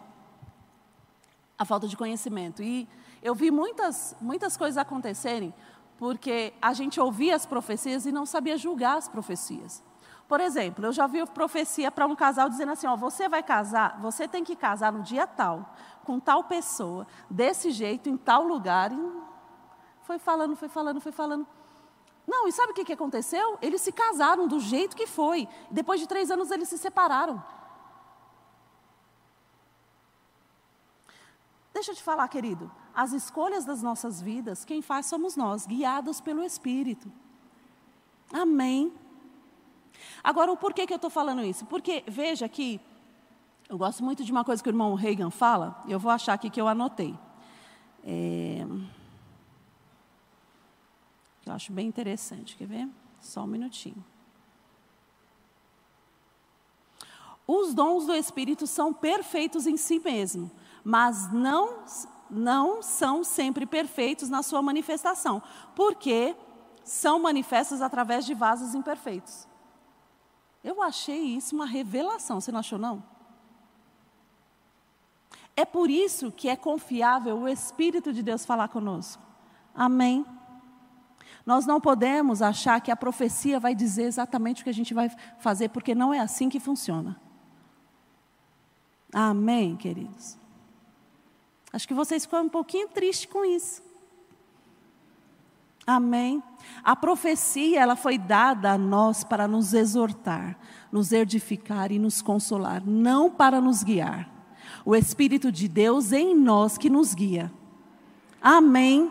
[1.57, 2.61] A falta de conhecimento.
[2.61, 2.87] E
[3.23, 5.53] eu vi muitas, muitas coisas acontecerem
[5.97, 9.83] porque a gente ouvia as profecias e não sabia julgar as profecias.
[10.27, 13.99] Por exemplo, eu já vi profecia para um casal dizendo assim: ó, você vai casar,
[14.01, 15.73] você tem que casar no dia tal,
[16.03, 18.91] com tal pessoa, desse jeito, em tal lugar.
[18.91, 19.11] E
[20.03, 21.47] foi falando, foi falando, foi falando.
[22.27, 23.57] Não, e sabe o que, que aconteceu?
[23.61, 25.47] Eles se casaram do jeito que foi.
[25.71, 27.41] Depois de três anos, eles se separaram.
[31.73, 32.69] Deixa eu te falar, querido.
[32.93, 37.09] as escolhas das nossas vidas, quem faz somos nós, guiados pelo Espírito.
[38.33, 38.91] Amém.
[40.23, 41.65] Agora, o porquê que eu estou falando isso?
[41.65, 42.79] Porque, veja que,
[43.69, 46.49] eu gosto muito de uma coisa que o irmão Reagan fala, eu vou achar aqui
[46.49, 47.17] que eu anotei.
[48.03, 48.65] É,
[51.45, 52.89] eu acho bem interessante, quer ver?
[53.19, 54.03] Só um minutinho.
[57.47, 60.51] Os dons do Espírito são perfeitos em si mesmo,
[60.83, 61.85] mas não,
[62.29, 65.41] não são sempre perfeitos na sua manifestação,
[65.73, 66.35] porque
[66.83, 69.46] são manifestos através de vasos imperfeitos.
[70.67, 73.01] Eu achei isso uma revelação, você não achou não?
[75.55, 79.23] É por isso que é confiável o Espírito de Deus falar conosco.
[79.73, 80.25] Amém.
[81.45, 85.09] Nós não podemos achar que a profecia vai dizer exatamente o que a gente vai
[85.39, 87.17] fazer, porque não é assim que funciona.
[89.13, 90.37] Amém, queridos?
[91.71, 93.81] Acho que vocês ficam um pouquinho tristes com isso.
[95.89, 96.43] Amém.
[96.83, 100.59] A profecia, ela foi dada a nós para nos exortar,
[100.91, 104.29] nos edificar e nos consolar, não para nos guiar.
[104.83, 107.49] O Espírito de Deus em nós que nos guia.
[108.41, 109.09] Amém.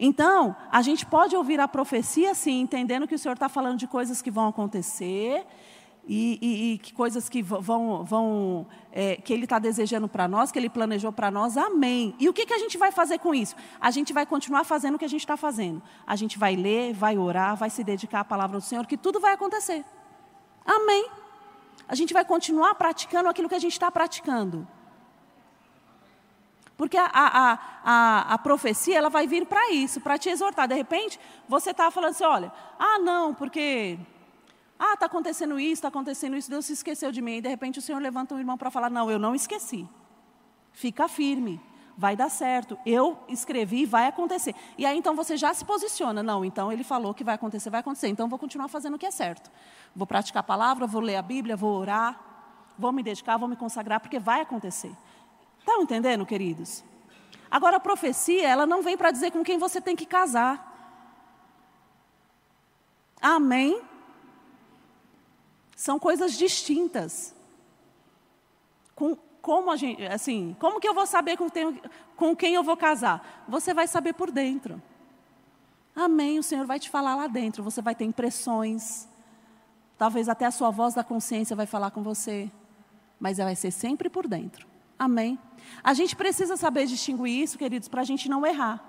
[0.00, 3.86] Então, a gente pode ouvir a profecia, sim, entendendo que o Senhor está falando de
[3.86, 5.46] coisas que vão acontecer
[6.06, 10.52] e, e, e que coisas que vão, vão é, que Ele está desejando para nós,
[10.52, 12.14] que Ele planejou para nós, amém.
[12.18, 13.56] E o que, que a gente vai fazer com isso?
[13.80, 15.82] A gente vai continuar fazendo o que a gente está fazendo.
[16.06, 19.18] A gente vai ler, vai orar, vai se dedicar à palavra do Senhor, que tudo
[19.18, 19.84] vai acontecer.
[20.64, 21.08] Amém.
[21.88, 24.66] A gente vai continuar praticando aquilo que a gente está praticando.
[26.76, 30.66] Porque a, a, a, a, profecia ela vai vir para isso, para te exortar.
[30.66, 33.98] De repente, você está falando assim: olha, ah, não, porque
[34.84, 37.36] ah, está acontecendo isso, está acontecendo isso, Deus se esqueceu de mim.
[37.36, 39.88] E de repente o Senhor levanta um irmão para falar: Não, eu não esqueci.
[40.72, 41.60] Fica firme,
[41.96, 42.76] vai dar certo.
[42.84, 44.54] Eu escrevi, vai acontecer.
[44.76, 47.80] E aí então você já se posiciona: Não, então ele falou que vai acontecer, vai
[47.80, 48.08] acontecer.
[48.08, 49.50] Então vou continuar fazendo o que é certo.
[49.96, 52.20] Vou praticar a palavra, vou ler a Bíblia, vou orar,
[52.78, 54.94] vou me dedicar, vou me consagrar, porque vai acontecer.
[55.58, 56.84] Estão entendendo, queridos?
[57.50, 60.72] Agora a profecia, ela não vem para dizer com quem você tem que casar.
[63.20, 63.80] Amém?
[65.76, 67.34] São coisas distintas.
[68.94, 71.80] Com, como a gente, assim, como que eu vou saber com, tenho,
[72.16, 73.44] com quem eu vou casar?
[73.48, 74.80] Você vai saber por dentro.
[75.94, 76.38] Amém.
[76.38, 77.62] O Senhor vai te falar lá dentro.
[77.62, 79.08] Você vai ter impressões.
[79.98, 82.50] Talvez até a sua voz da consciência vai falar com você.
[83.20, 84.66] Mas vai ser sempre por dentro.
[84.98, 85.38] Amém.
[85.82, 88.82] A gente precisa saber distinguir isso, queridos, para a gente não errar.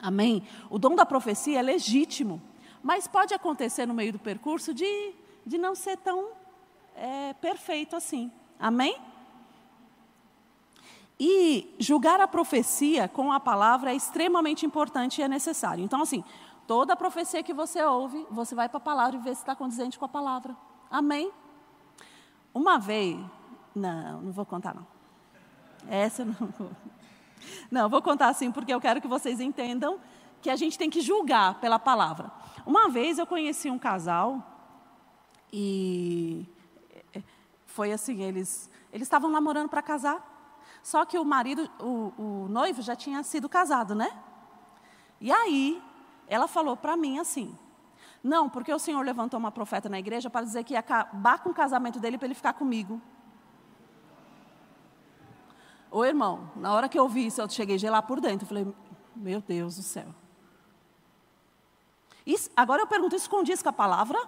[0.00, 0.42] Amém.
[0.68, 2.40] O dom da profecia é legítimo.
[2.82, 5.14] Mas pode acontecer no meio do percurso de
[5.44, 6.30] de não ser tão
[6.94, 8.30] é, perfeito assim.
[8.58, 8.96] Amém?
[11.18, 15.84] E julgar a profecia com a palavra é extremamente importante e é necessário.
[15.84, 16.24] Então, assim,
[16.66, 19.98] toda profecia que você ouve, você vai para a palavra e vê se está condizente
[19.98, 20.56] com a palavra.
[20.90, 21.30] Amém?
[22.54, 23.18] Uma vez,
[23.74, 24.86] não, não vou contar não.
[25.88, 26.70] Essa eu não vou.
[27.70, 29.98] Não, vou contar assim porque eu quero que vocês entendam
[30.42, 32.30] que a gente tem que julgar pela palavra.
[32.66, 34.42] Uma vez eu conheci um casal
[35.52, 36.46] e
[37.14, 37.22] eh,
[37.66, 40.26] foi assim, eles eles estavam namorando para casar.
[40.82, 44.10] Só que o marido, o, o noivo já tinha sido casado, né?
[45.20, 45.82] E aí,
[46.26, 47.56] ela falou para mim assim:
[48.22, 51.50] Não, porque o Senhor levantou uma profeta na igreja para dizer que ia acabar com
[51.50, 53.00] o casamento dele para ele ficar comigo.
[55.90, 58.44] Ô irmão, na hora que eu vi isso, eu cheguei gelar por dentro.
[58.44, 58.74] Eu falei:
[59.14, 60.06] Meu Deus do céu.
[62.24, 64.18] Isso, agora eu pergunto: isso condiz com a palavra?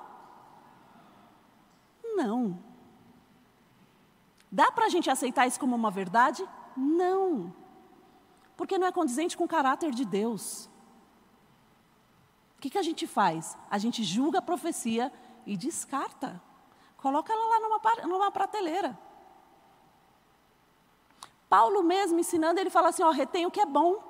[2.17, 2.59] Não.
[4.51, 6.47] Dá para a gente aceitar isso como uma verdade?
[6.77, 7.55] Não.
[8.57, 10.69] Porque não é condizente com o caráter de Deus.
[12.57, 13.57] O que, que a gente faz?
[13.71, 15.13] A gente julga a profecia
[15.47, 16.41] e descarta.
[16.99, 18.97] Coloca ela lá numa, numa prateleira.
[21.49, 24.03] Paulo mesmo ensinando, ele fala assim, ó, retém o que é bom.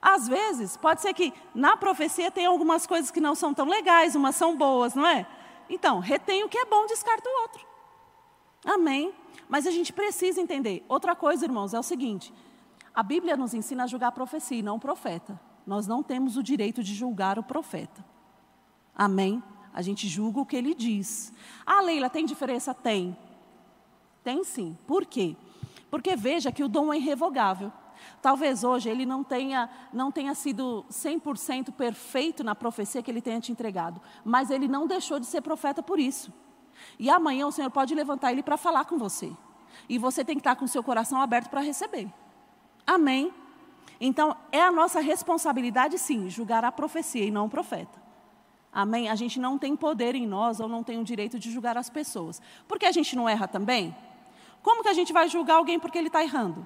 [0.00, 4.14] Às vezes, pode ser que na profecia tenha algumas coisas que não são tão legais,
[4.14, 5.26] umas são boas, não é?
[5.68, 7.66] Então, retém o que é bom, descarta o outro.
[8.64, 9.12] Amém?
[9.48, 10.84] Mas a gente precisa entender.
[10.88, 12.32] Outra coisa, irmãos, é o seguinte:
[12.94, 15.40] a Bíblia nos ensina a julgar a profecia e não o profeta.
[15.66, 18.04] Nós não temos o direito de julgar o profeta.
[18.94, 19.42] Amém?
[19.72, 21.32] A gente julga o que ele diz.
[21.64, 22.74] Ah, Leila, tem diferença?
[22.74, 23.16] Tem.
[24.22, 24.76] Tem sim.
[24.86, 25.36] Por quê?
[25.90, 27.72] Porque veja que o dom é irrevogável.
[28.22, 33.40] Talvez hoje ele não tenha, não tenha sido 100% perfeito na profecia que ele tenha
[33.40, 36.32] te entregado, mas ele não deixou de ser profeta por isso.
[37.00, 39.32] E amanhã o Senhor pode levantar ele para falar com você.
[39.88, 42.08] E você tem que estar com o seu coração aberto para receber.
[42.86, 43.34] Amém?
[44.00, 48.00] Então, é a nossa responsabilidade, sim, julgar a profecia e não o profeta.
[48.72, 49.08] Amém?
[49.08, 51.90] A gente não tem poder em nós ou não tem o direito de julgar as
[51.90, 52.40] pessoas.
[52.68, 53.94] Porque a gente não erra também?
[54.62, 56.64] Como que a gente vai julgar alguém porque ele está errando?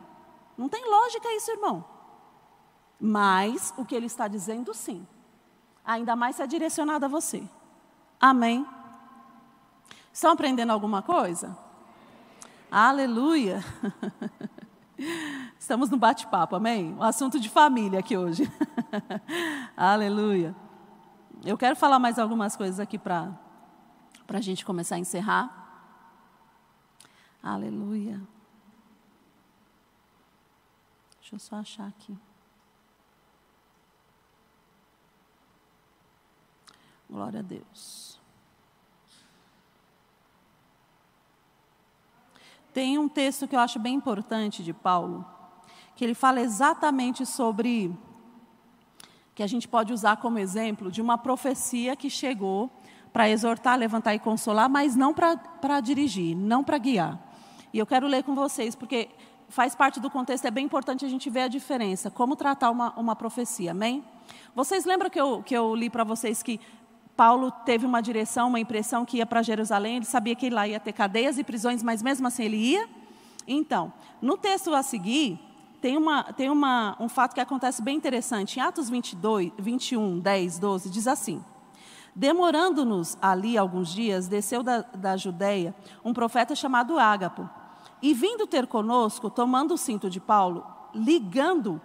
[0.56, 1.84] Não tem lógica isso, irmão.
[3.00, 5.06] Mas o que ele está dizendo, sim.
[5.84, 7.46] Ainda mais se é direcionado a você.
[8.20, 8.66] Amém?
[10.12, 11.56] Estão aprendendo alguma coisa?
[12.70, 13.62] Aleluia!
[15.58, 16.94] Estamos no bate-papo, amém?
[16.94, 18.50] Um assunto de família aqui hoje.
[19.76, 20.56] Aleluia.
[21.44, 23.38] Eu quero falar mais algumas coisas aqui para
[24.28, 25.66] a gente começar a encerrar.
[27.42, 28.20] Aleluia.
[31.26, 32.16] Deixa eu só achar aqui.
[37.10, 38.20] Glória a Deus.
[42.72, 45.26] Tem um texto que eu acho bem importante de Paulo,
[45.96, 47.92] que ele fala exatamente sobre
[49.34, 52.70] que a gente pode usar como exemplo de uma profecia que chegou
[53.12, 57.20] para exortar, levantar e consolar, mas não para dirigir, não para guiar.
[57.72, 59.10] E eu quero ler com vocês, porque
[59.48, 62.92] faz parte do contexto, é bem importante a gente ver a diferença, como tratar uma,
[62.98, 64.04] uma profecia, amém?
[64.54, 66.60] Vocês lembram que eu, que eu li para vocês que
[67.16, 70.78] Paulo teve uma direção, uma impressão que ia para Jerusalém, ele sabia que lá ia
[70.78, 72.88] ter cadeias e prisões, mas mesmo assim ele ia?
[73.46, 75.38] Então, no texto a seguir,
[75.80, 78.58] tem, uma, tem uma, um fato que acontece bem interessante.
[78.58, 81.42] Em Atos 22, 21, 10, 12, diz assim:
[82.14, 85.74] Demorando-nos ali alguns dias, desceu da, da Judéia
[86.04, 87.48] um profeta chamado Ágapo,
[88.02, 91.80] e vindo ter conosco, tomando o cinto de Paulo, ligando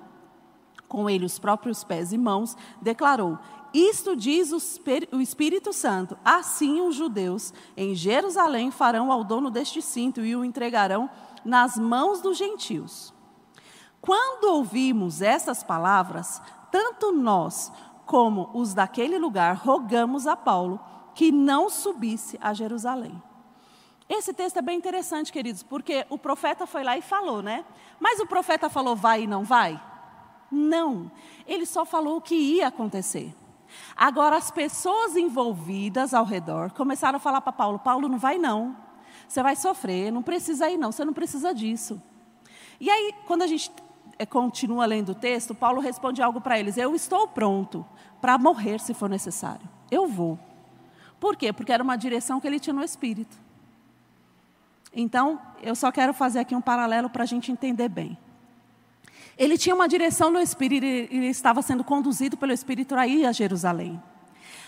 [0.87, 3.37] com ele os próprios pés e mãos, declarou:
[3.73, 10.21] isto diz o Espírito Santo: assim os judeus em Jerusalém farão ao dono deste cinto
[10.21, 11.09] e o entregarão
[11.45, 13.13] nas mãos dos gentios.
[14.01, 16.41] Quando ouvimos essas palavras,
[16.71, 17.71] tanto nós
[18.05, 20.79] como os daquele lugar rogamos a Paulo
[21.13, 23.21] que não subisse a Jerusalém.
[24.13, 27.63] Esse texto é bem interessante, queridos, porque o profeta foi lá e falou, né?
[27.97, 29.81] Mas o profeta falou vai e não vai?
[30.51, 31.09] Não.
[31.47, 33.33] Ele só falou o que ia acontecer.
[33.95, 38.75] Agora, as pessoas envolvidas ao redor começaram a falar para Paulo: Paulo, não vai não.
[39.29, 42.01] Você vai sofrer, não precisa ir não, você não precisa disso.
[42.81, 43.71] E aí, quando a gente
[44.19, 47.85] eh, continua lendo o texto, Paulo responde algo para eles: Eu estou pronto
[48.19, 49.69] para morrer se for necessário.
[49.89, 50.37] Eu vou.
[51.17, 51.53] Por quê?
[51.53, 53.50] Porque era uma direção que ele tinha no espírito.
[54.93, 58.17] Então, eu só quero fazer aqui um paralelo para a gente entender bem.
[59.37, 63.31] Ele tinha uma direção no Espírito e estava sendo conduzido pelo Espírito a ir a
[63.31, 64.01] Jerusalém.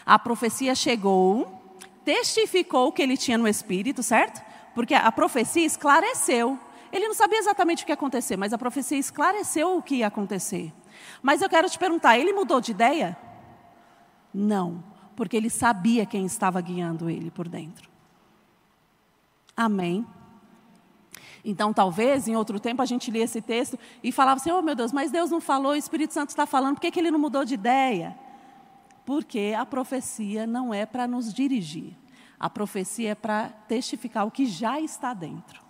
[0.05, 1.61] A profecia chegou,
[2.03, 4.41] testificou o que ele tinha no Espírito, certo?
[4.73, 6.57] Porque a profecia esclareceu.
[6.91, 10.07] Ele não sabia exatamente o que ia acontecer, mas a profecia esclareceu o que ia
[10.07, 10.73] acontecer.
[11.21, 13.17] Mas eu quero te perguntar: ele mudou de ideia?
[14.33, 14.83] Não,
[15.15, 17.92] porque ele sabia quem estava guiando ele por dentro.
[19.55, 20.05] Amém.
[21.45, 24.75] Então, talvez, em outro tempo, a gente lia esse texto e falava assim: oh meu
[24.75, 27.19] Deus, mas Deus não falou, o Espírito Santo está falando, por que, que ele não
[27.19, 28.17] mudou de ideia?
[29.05, 31.95] Porque a profecia não é para nos dirigir,
[32.39, 35.61] a profecia é para testificar o que já está dentro.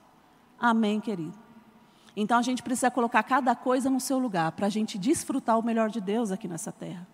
[0.59, 1.37] Amém, querido?
[2.15, 5.63] Então, a gente precisa colocar cada coisa no seu lugar, para a gente desfrutar o
[5.63, 7.07] melhor de Deus aqui nessa terra.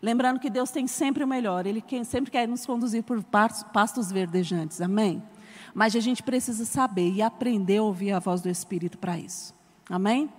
[0.00, 4.80] Lembrando que Deus tem sempre o melhor, Ele sempre quer nos conduzir por pastos verdejantes.
[4.80, 5.22] Amém?
[5.74, 9.54] Mas a gente precisa saber e aprender a ouvir a voz do Espírito para isso.
[9.88, 10.30] Amém?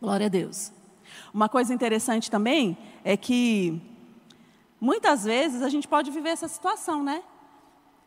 [0.00, 0.72] Glória a Deus.
[1.32, 3.80] Uma coisa interessante também é que
[4.80, 7.22] muitas vezes a gente pode viver essa situação, né?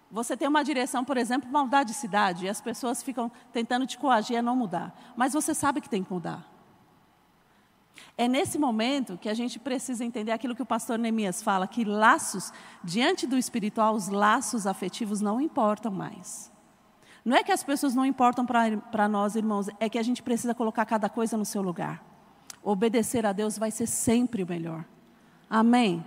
[0.09, 3.85] Você tem uma direção, por exemplo, para mudar de cidade, e as pessoas ficam tentando
[3.85, 4.97] te coagir a não mudar.
[5.17, 6.56] Mas você sabe que tem que mudar.
[8.17, 11.83] É nesse momento que a gente precisa entender aquilo que o pastor Neemias fala, que
[11.83, 12.51] laços,
[12.83, 16.51] diante do espiritual, os laços afetivos não importam mais.
[17.23, 20.55] Não é que as pessoas não importam para nós, irmãos, é que a gente precisa
[20.55, 22.03] colocar cada coisa no seu lugar.
[22.63, 24.85] Obedecer a Deus vai ser sempre o melhor.
[25.49, 26.03] Amém?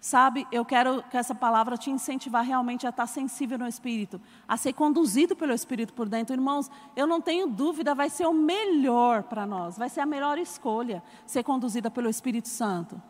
[0.00, 4.56] Sabe, eu quero que essa palavra te incentivar realmente a estar sensível no Espírito, a
[4.56, 6.34] ser conduzido pelo Espírito por dentro.
[6.34, 10.38] Irmãos, eu não tenho dúvida, vai ser o melhor para nós, vai ser a melhor
[10.38, 13.00] escolha ser conduzida pelo Espírito Santo.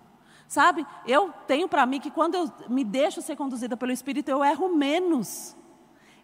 [0.49, 4.45] Sabe, eu tenho para mim que quando eu me deixo ser conduzida pelo Espírito, eu
[4.45, 5.57] erro menos,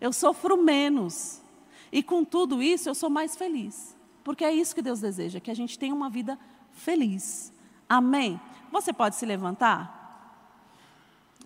[0.01, 1.43] eu sofro menos.
[1.91, 3.95] E com tudo isso, eu sou mais feliz.
[4.25, 6.39] Porque é isso que Deus deseja, que a gente tenha uma vida
[6.71, 7.53] feliz.
[7.89, 8.41] Amém?
[8.71, 10.02] Você pode se levantar?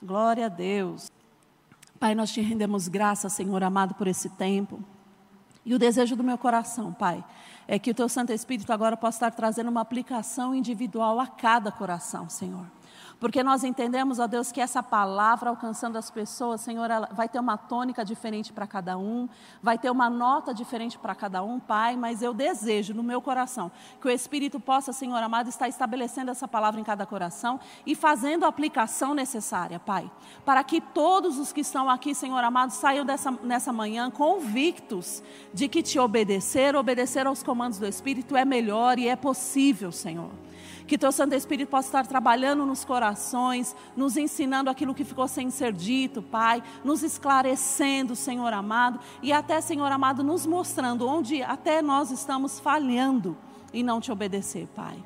[0.02, 1.10] Glória a Deus.
[1.98, 4.80] Pai, nós te rendemos graça, Senhor amado, por esse tempo.
[5.64, 7.24] E o desejo do meu coração, Pai,
[7.66, 11.72] é que o Teu Santo Espírito agora possa estar trazendo uma aplicação individual a cada
[11.72, 12.66] coração, Senhor.
[13.18, 17.38] Porque nós entendemos, ó Deus, que essa palavra alcançando as pessoas, Senhor, ela vai ter
[17.38, 19.26] uma tônica diferente para cada um,
[19.62, 23.72] vai ter uma nota diferente para cada um, Pai, mas eu desejo no meu coração
[24.02, 28.44] que o Espírito possa, Senhor amado, estar estabelecendo essa palavra em cada coração e fazendo
[28.44, 30.10] a aplicação necessária, Pai,
[30.44, 35.22] para que todos os que estão aqui, Senhor amado, saiam dessa, nessa manhã convictos
[35.54, 40.30] de que te obedecer, obedecer aos comandos do Espírito é melhor e é possível, Senhor.
[40.86, 45.50] Que teu Santo Espírito possa estar trabalhando nos corações, nos ensinando aquilo que ficou sem
[45.50, 51.82] ser dito, Pai, nos esclarecendo, Senhor amado, e até, Senhor amado, nos mostrando onde até
[51.82, 53.36] nós estamos falhando
[53.72, 54.96] e não te obedecer, Pai.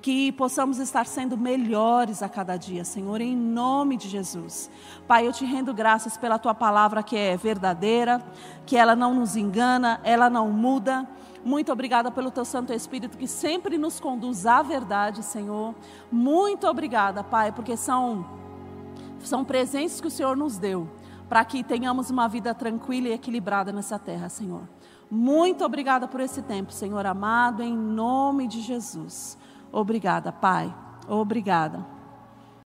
[0.00, 4.70] Que possamos estar sendo melhores a cada dia, Senhor, em nome de Jesus.
[5.08, 8.22] Pai, eu te rendo graças pela tua palavra que é verdadeira,
[8.66, 11.08] que ela não nos engana, ela não muda.
[11.44, 15.74] Muito obrigada pelo teu Santo Espírito que sempre nos conduz à verdade, Senhor.
[16.10, 18.26] Muito obrigada, Pai, porque são,
[19.20, 20.88] são presentes que o Senhor nos deu
[21.28, 24.62] para que tenhamos uma vida tranquila e equilibrada nessa terra, Senhor.
[25.10, 29.38] Muito obrigada por esse tempo, Senhor amado, em nome de Jesus.
[29.70, 30.74] Obrigada, Pai.
[31.06, 31.93] Obrigada.